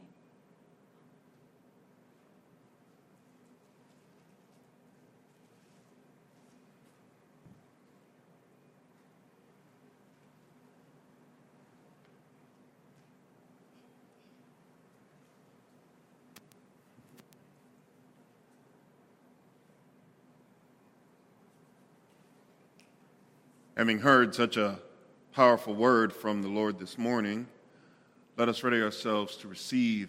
[23.76, 24.80] Having heard such a
[25.39, 27.47] powerful word from the Lord this morning,
[28.36, 30.09] let us ready ourselves to receive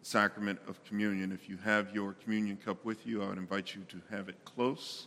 [0.00, 1.30] the sacrament of communion.
[1.30, 4.44] If you have your communion cup with you, I would invite you to have it
[4.44, 5.06] close.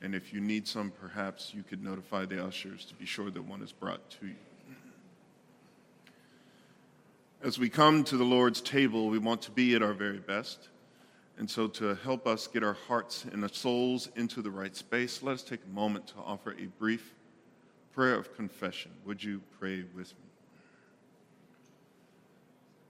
[0.00, 3.42] And if you need some, perhaps you could notify the ushers to be sure that
[3.42, 4.36] one is brought to you.
[7.42, 10.68] As we come to the Lord's table, we want to be at our very best.
[11.38, 15.24] And so, to help us get our hearts and our souls into the right space,
[15.24, 17.15] let us take a moment to offer a brief
[17.96, 18.90] prayer of confession.
[19.06, 20.28] Would you pray with me?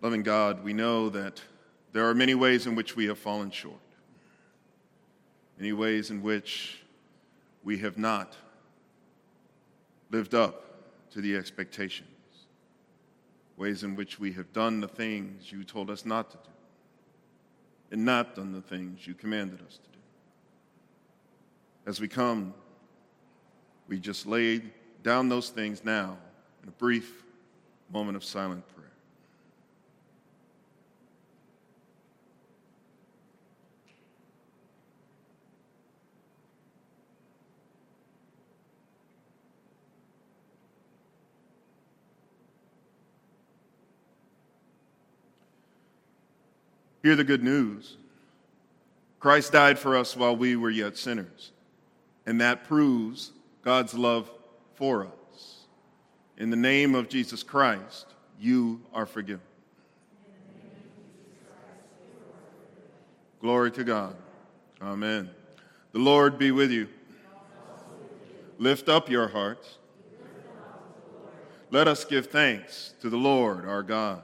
[0.02, 1.40] Loving God, we know that
[1.92, 3.76] there are many ways in which we have fallen short,
[5.56, 6.82] many ways in which
[7.62, 8.34] we have not
[10.10, 10.64] lived up
[11.12, 12.08] to the expectations,
[13.56, 16.50] ways in which we have done the things you told us not to do
[17.92, 19.98] and not done the things you commanded us to do.
[21.86, 22.52] As we come,
[23.86, 24.62] we just lay
[25.06, 26.18] down those things now
[26.64, 27.22] in a brief
[27.92, 28.90] moment of silent prayer.
[47.04, 47.96] Hear the good news.
[49.20, 51.52] Christ died for us while we were yet sinners,
[52.26, 53.30] and that proves
[53.62, 54.28] God's love
[54.76, 55.66] for us.
[56.38, 58.06] In the name of Jesus Christ,
[58.38, 59.40] you are forgiven.
[63.40, 64.16] Glory to God.
[64.80, 65.30] Amen.
[65.92, 66.88] The Lord be with you.
[68.58, 69.78] Lift up your hearts.
[71.70, 74.22] Let us give thanks to the Lord our God.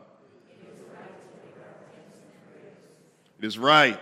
[3.39, 4.01] It is right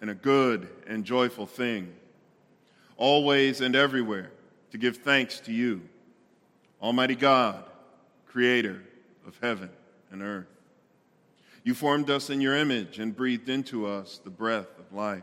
[0.00, 1.92] and a good and joyful thing,
[2.96, 4.30] always and everywhere,
[4.70, 5.82] to give thanks to you,
[6.82, 7.64] Almighty God,
[8.26, 8.82] creator
[9.26, 9.70] of heaven
[10.10, 10.46] and earth.
[11.64, 15.22] You formed us in your image and breathed into us the breath of life.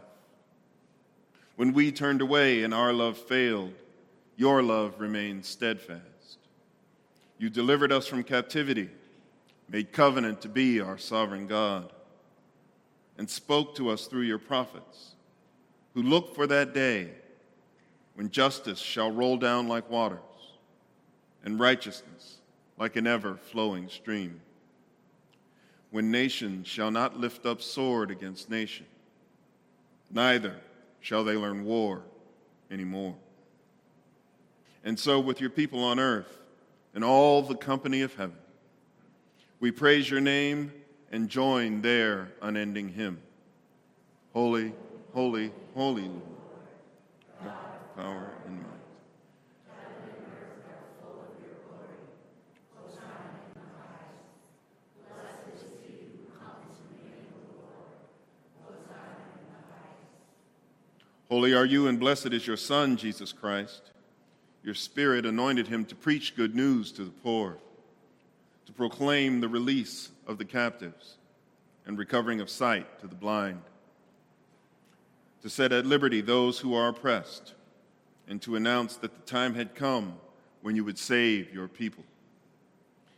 [1.56, 3.74] When we turned away and our love failed,
[4.36, 6.40] your love remained steadfast.
[7.38, 8.90] You delivered us from captivity,
[9.70, 11.92] made covenant to be our sovereign God
[13.18, 15.16] and spoke to us through your prophets,
[15.94, 17.12] who looked for that day
[18.16, 20.20] when justice shall roll down like waters
[21.44, 22.38] and righteousness
[22.78, 24.42] like an ever flowing stream.
[25.92, 28.86] When nation shall not lift up sword against nation,
[30.12, 30.56] neither
[31.00, 32.02] shall they learn war
[32.72, 33.16] anymore.
[34.84, 36.42] And so, with your people on earth
[36.94, 38.38] and all the company of heaven,
[39.60, 40.72] we praise your name
[41.12, 43.20] and join their unending hymn.
[44.34, 44.74] Holy,
[45.14, 46.22] holy, holy Lord,
[47.96, 48.72] power and might.
[61.30, 63.92] Holy are you, and blessed is your Son, Jesus Christ.
[64.64, 67.58] Your Spirit anointed him to preach good news to the poor
[68.66, 71.18] to proclaim the release of the captives
[71.86, 73.62] and recovering of sight to the blind,
[75.44, 77.54] to set at liberty those who are oppressed,
[78.28, 80.16] and to announce that the time had come
[80.62, 82.04] when you would save your people.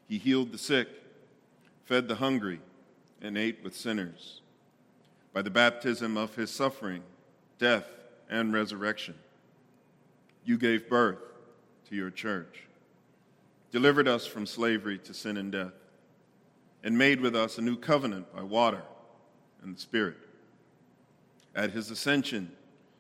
[0.07, 0.87] He healed the sick,
[1.85, 2.59] fed the hungry,
[3.21, 4.41] and ate with sinners.
[5.33, 7.03] By the baptism of his suffering,
[7.59, 7.85] death,
[8.29, 9.15] and resurrection,
[10.45, 11.19] you gave birth
[11.89, 12.67] to your church
[13.71, 15.73] delivered us from slavery to sin and death,
[16.83, 18.81] and made with us a new covenant by water
[19.61, 20.17] and the Spirit.
[21.55, 22.51] At his ascension,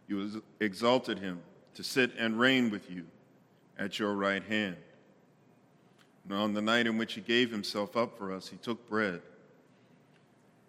[0.07, 1.41] you exalted him
[1.77, 3.05] to sit and reign with you
[3.77, 4.77] at your right hand.
[6.23, 9.21] And on the night in which he gave himself up for us, he took bread,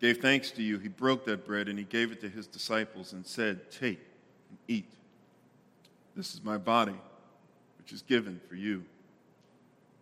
[0.02, 3.14] gave thanks to you, he broke that bread, and he gave it to his disciples
[3.14, 4.00] and said, Take
[4.50, 4.92] and eat.
[6.14, 7.00] This is my body,
[7.78, 8.84] which is given for you.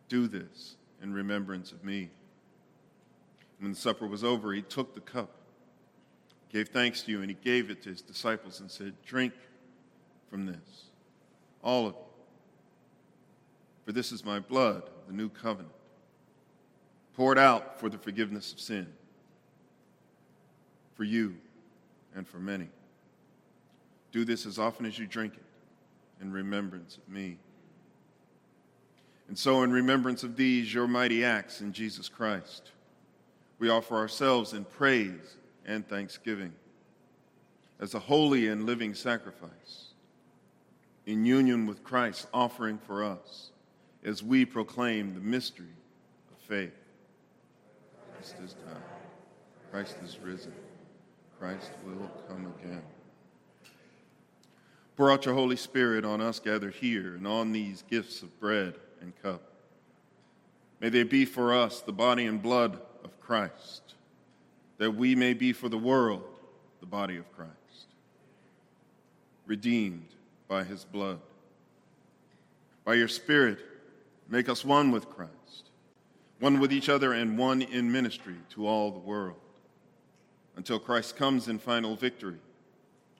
[0.08, 2.10] Do this in remembrance of me.
[3.60, 5.30] When the supper was over, he took the cup,
[6.52, 9.34] gave thanks to you, and he gave it to his disciples and said, Drink
[10.28, 10.85] from this,
[11.66, 12.00] all of you.
[13.84, 15.74] For this is my blood, the new covenant,
[17.14, 18.86] poured out for the forgiveness of sin,
[20.94, 21.34] for you
[22.14, 22.68] and for many.
[24.12, 27.36] Do this as often as you drink it in remembrance of me.
[29.28, 32.70] And so, in remembrance of these, your mighty acts in Jesus Christ,
[33.58, 35.36] we offer ourselves in praise
[35.66, 36.52] and thanksgiving
[37.80, 39.85] as a holy and living sacrifice.
[41.06, 43.50] In union with Christ's offering for us
[44.04, 45.66] as we proclaim the mystery
[46.30, 46.74] of faith.
[48.12, 48.82] Christ is died.
[49.70, 50.52] Christ is risen.
[51.38, 52.82] Christ will come again.
[54.96, 58.74] Pour out your Holy Spirit on us gathered here and on these gifts of bread
[59.00, 59.42] and cup.
[60.80, 63.94] May they be for us the body and blood of Christ,
[64.78, 66.24] that we may be for the world
[66.80, 67.52] the body of Christ,
[69.46, 70.15] redeemed
[70.48, 71.18] by his blood.
[72.84, 73.58] By your Spirit,
[74.28, 75.70] make us one with Christ,
[76.38, 79.40] one with each other, and one in ministry to all the world,
[80.56, 82.38] until Christ comes in final victory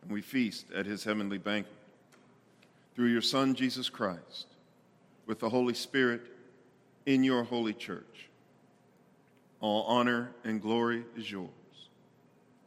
[0.07, 1.75] and we feast at his heavenly banquet.
[2.95, 4.47] Through your Son, Jesus Christ,
[5.27, 6.23] with the Holy Spirit
[7.07, 8.29] in your holy church.
[9.61, 11.51] All honor and glory is yours,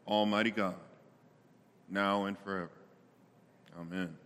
[0.05, 0.75] Almighty God,
[1.89, 2.71] now and forever.
[3.79, 4.17] Amen.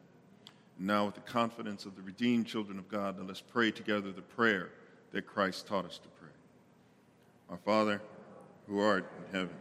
[0.79, 4.21] Now, with the confidence of the redeemed children of God, let us pray together the
[4.21, 4.69] prayer
[5.11, 6.29] that Christ taught us to pray.
[7.49, 8.01] Our Father,
[8.67, 9.55] who art in heaven,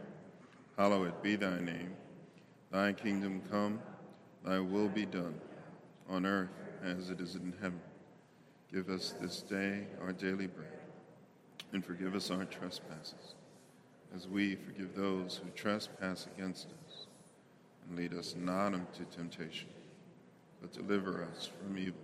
[0.77, 1.95] hallowed be thy name.
[2.71, 3.79] Thy kingdom come,
[4.43, 5.35] thy will be done,
[6.09, 6.49] on earth
[6.83, 7.79] as it is in heaven.
[8.73, 10.79] Give us this day our daily bread,
[11.73, 13.35] and forgive us our trespasses,
[14.15, 17.05] as we forgive those who trespass against us.
[17.87, 19.67] And lead us not into temptation
[20.63, 21.99] but deliver us from evil.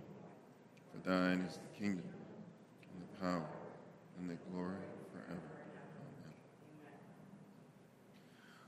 [0.92, 2.04] For thine is the kingdom,
[2.92, 3.48] and the power,
[4.18, 4.74] and the glory
[5.10, 5.40] forever.
[6.82, 6.92] Amen.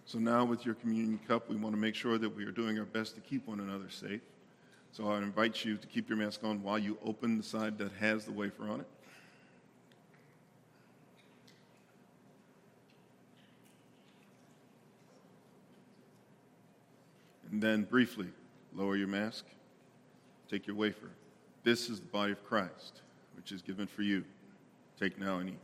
[0.07, 2.79] So now with your communion cup, we want to make sure that we are doing
[2.79, 4.23] our best to keep one another safe.
[4.93, 7.93] So I invite you to keep your mask on while you open the side that
[8.01, 8.89] has the wafer on it.
[17.51, 18.29] And then briefly,
[18.75, 19.45] lower your mask.
[20.53, 21.09] Take your wafer.
[21.65, 23.01] This is the body of Christ,
[23.37, 24.23] which is given for you.
[25.01, 25.59] Take now and eat.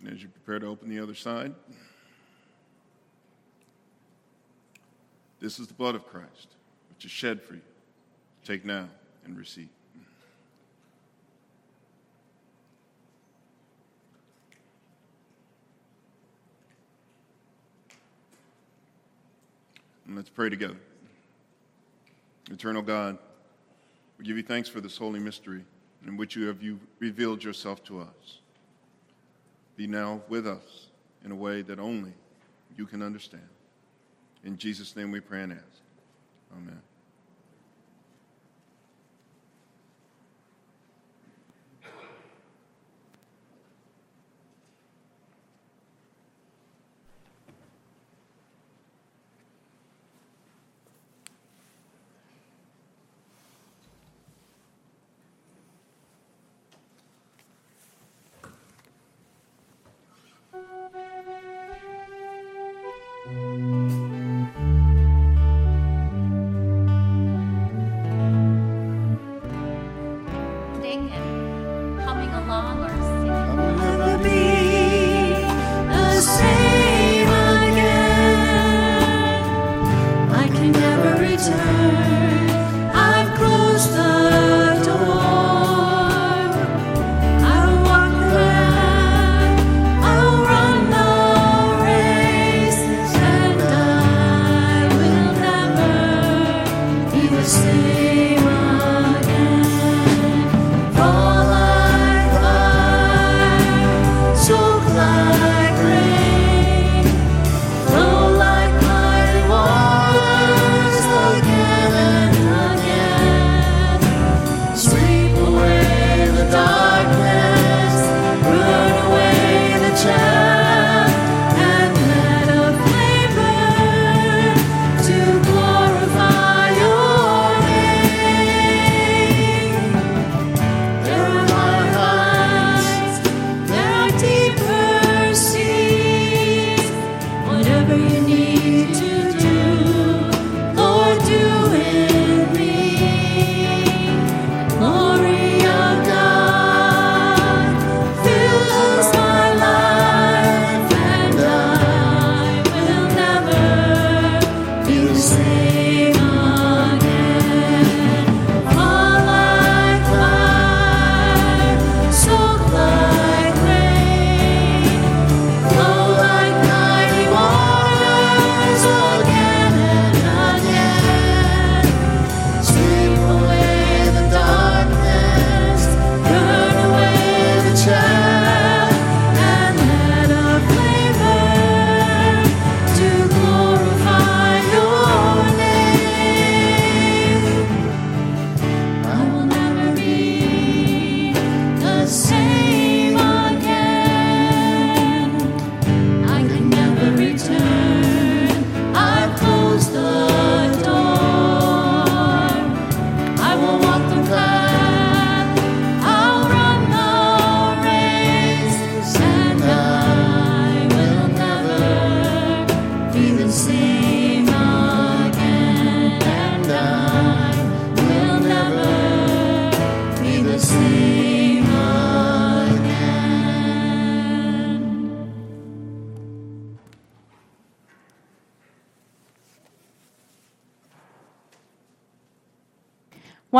[0.00, 1.52] And as you prepare to open the other side,
[5.38, 6.48] this is the blood of Christ,
[6.88, 7.60] which is shed for you.
[8.42, 8.88] Take now
[9.26, 9.68] and receive.
[20.10, 20.74] And let's pray together.
[22.50, 23.16] Eternal God,
[24.18, 25.64] we give you thanks for this holy mystery
[26.04, 28.40] in which you have you revealed yourself to us.
[29.76, 30.88] Be now with us
[31.24, 32.12] in a way that only
[32.76, 33.48] you can understand.
[34.42, 35.62] In Jesus' name we pray and ask.
[36.56, 36.82] Amen.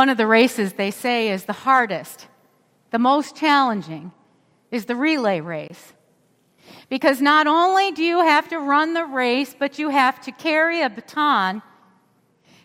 [0.01, 2.25] One of the races they say is the hardest,
[2.89, 4.11] the most challenging,
[4.71, 5.93] is the relay race.
[6.89, 10.81] Because not only do you have to run the race, but you have to carry
[10.81, 11.61] a baton.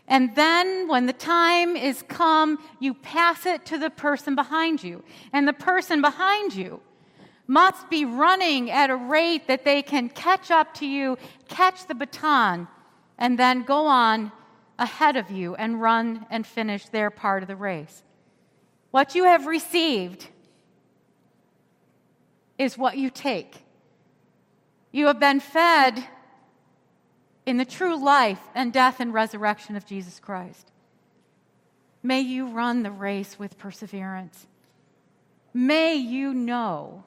[0.08, 5.04] And then, when the time is come, you pass it to the person behind you.
[5.34, 6.80] And the person behind you
[7.46, 11.18] must be running at a rate that they can catch up to you,
[11.48, 12.66] catch the baton,
[13.18, 14.32] and then go on
[14.78, 18.02] ahead of you and run and finish their part of the race.
[18.90, 20.26] What you have received
[22.58, 23.62] is what you take.
[24.92, 26.06] You have been fed
[27.44, 30.72] in the true life and death and resurrection of Jesus Christ.
[32.02, 34.46] May you run the race with perseverance.
[35.52, 37.04] May you know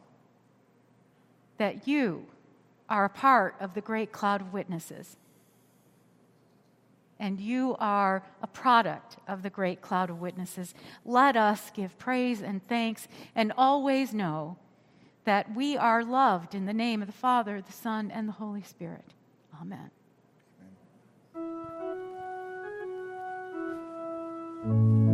[1.57, 2.25] that you
[2.89, 5.17] are a part of the great cloud of witnesses.
[7.19, 10.73] And you are a product of the great cloud of witnesses.
[11.03, 14.57] Let us give praise and thanks and always know
[15.25, 18.63] that we are loved in the name of the Father, the Son, and the Holy
[18.63, 19.13] Spirit.
[19.61, 19.91] Amen.
[24.65, 25.08] Amen.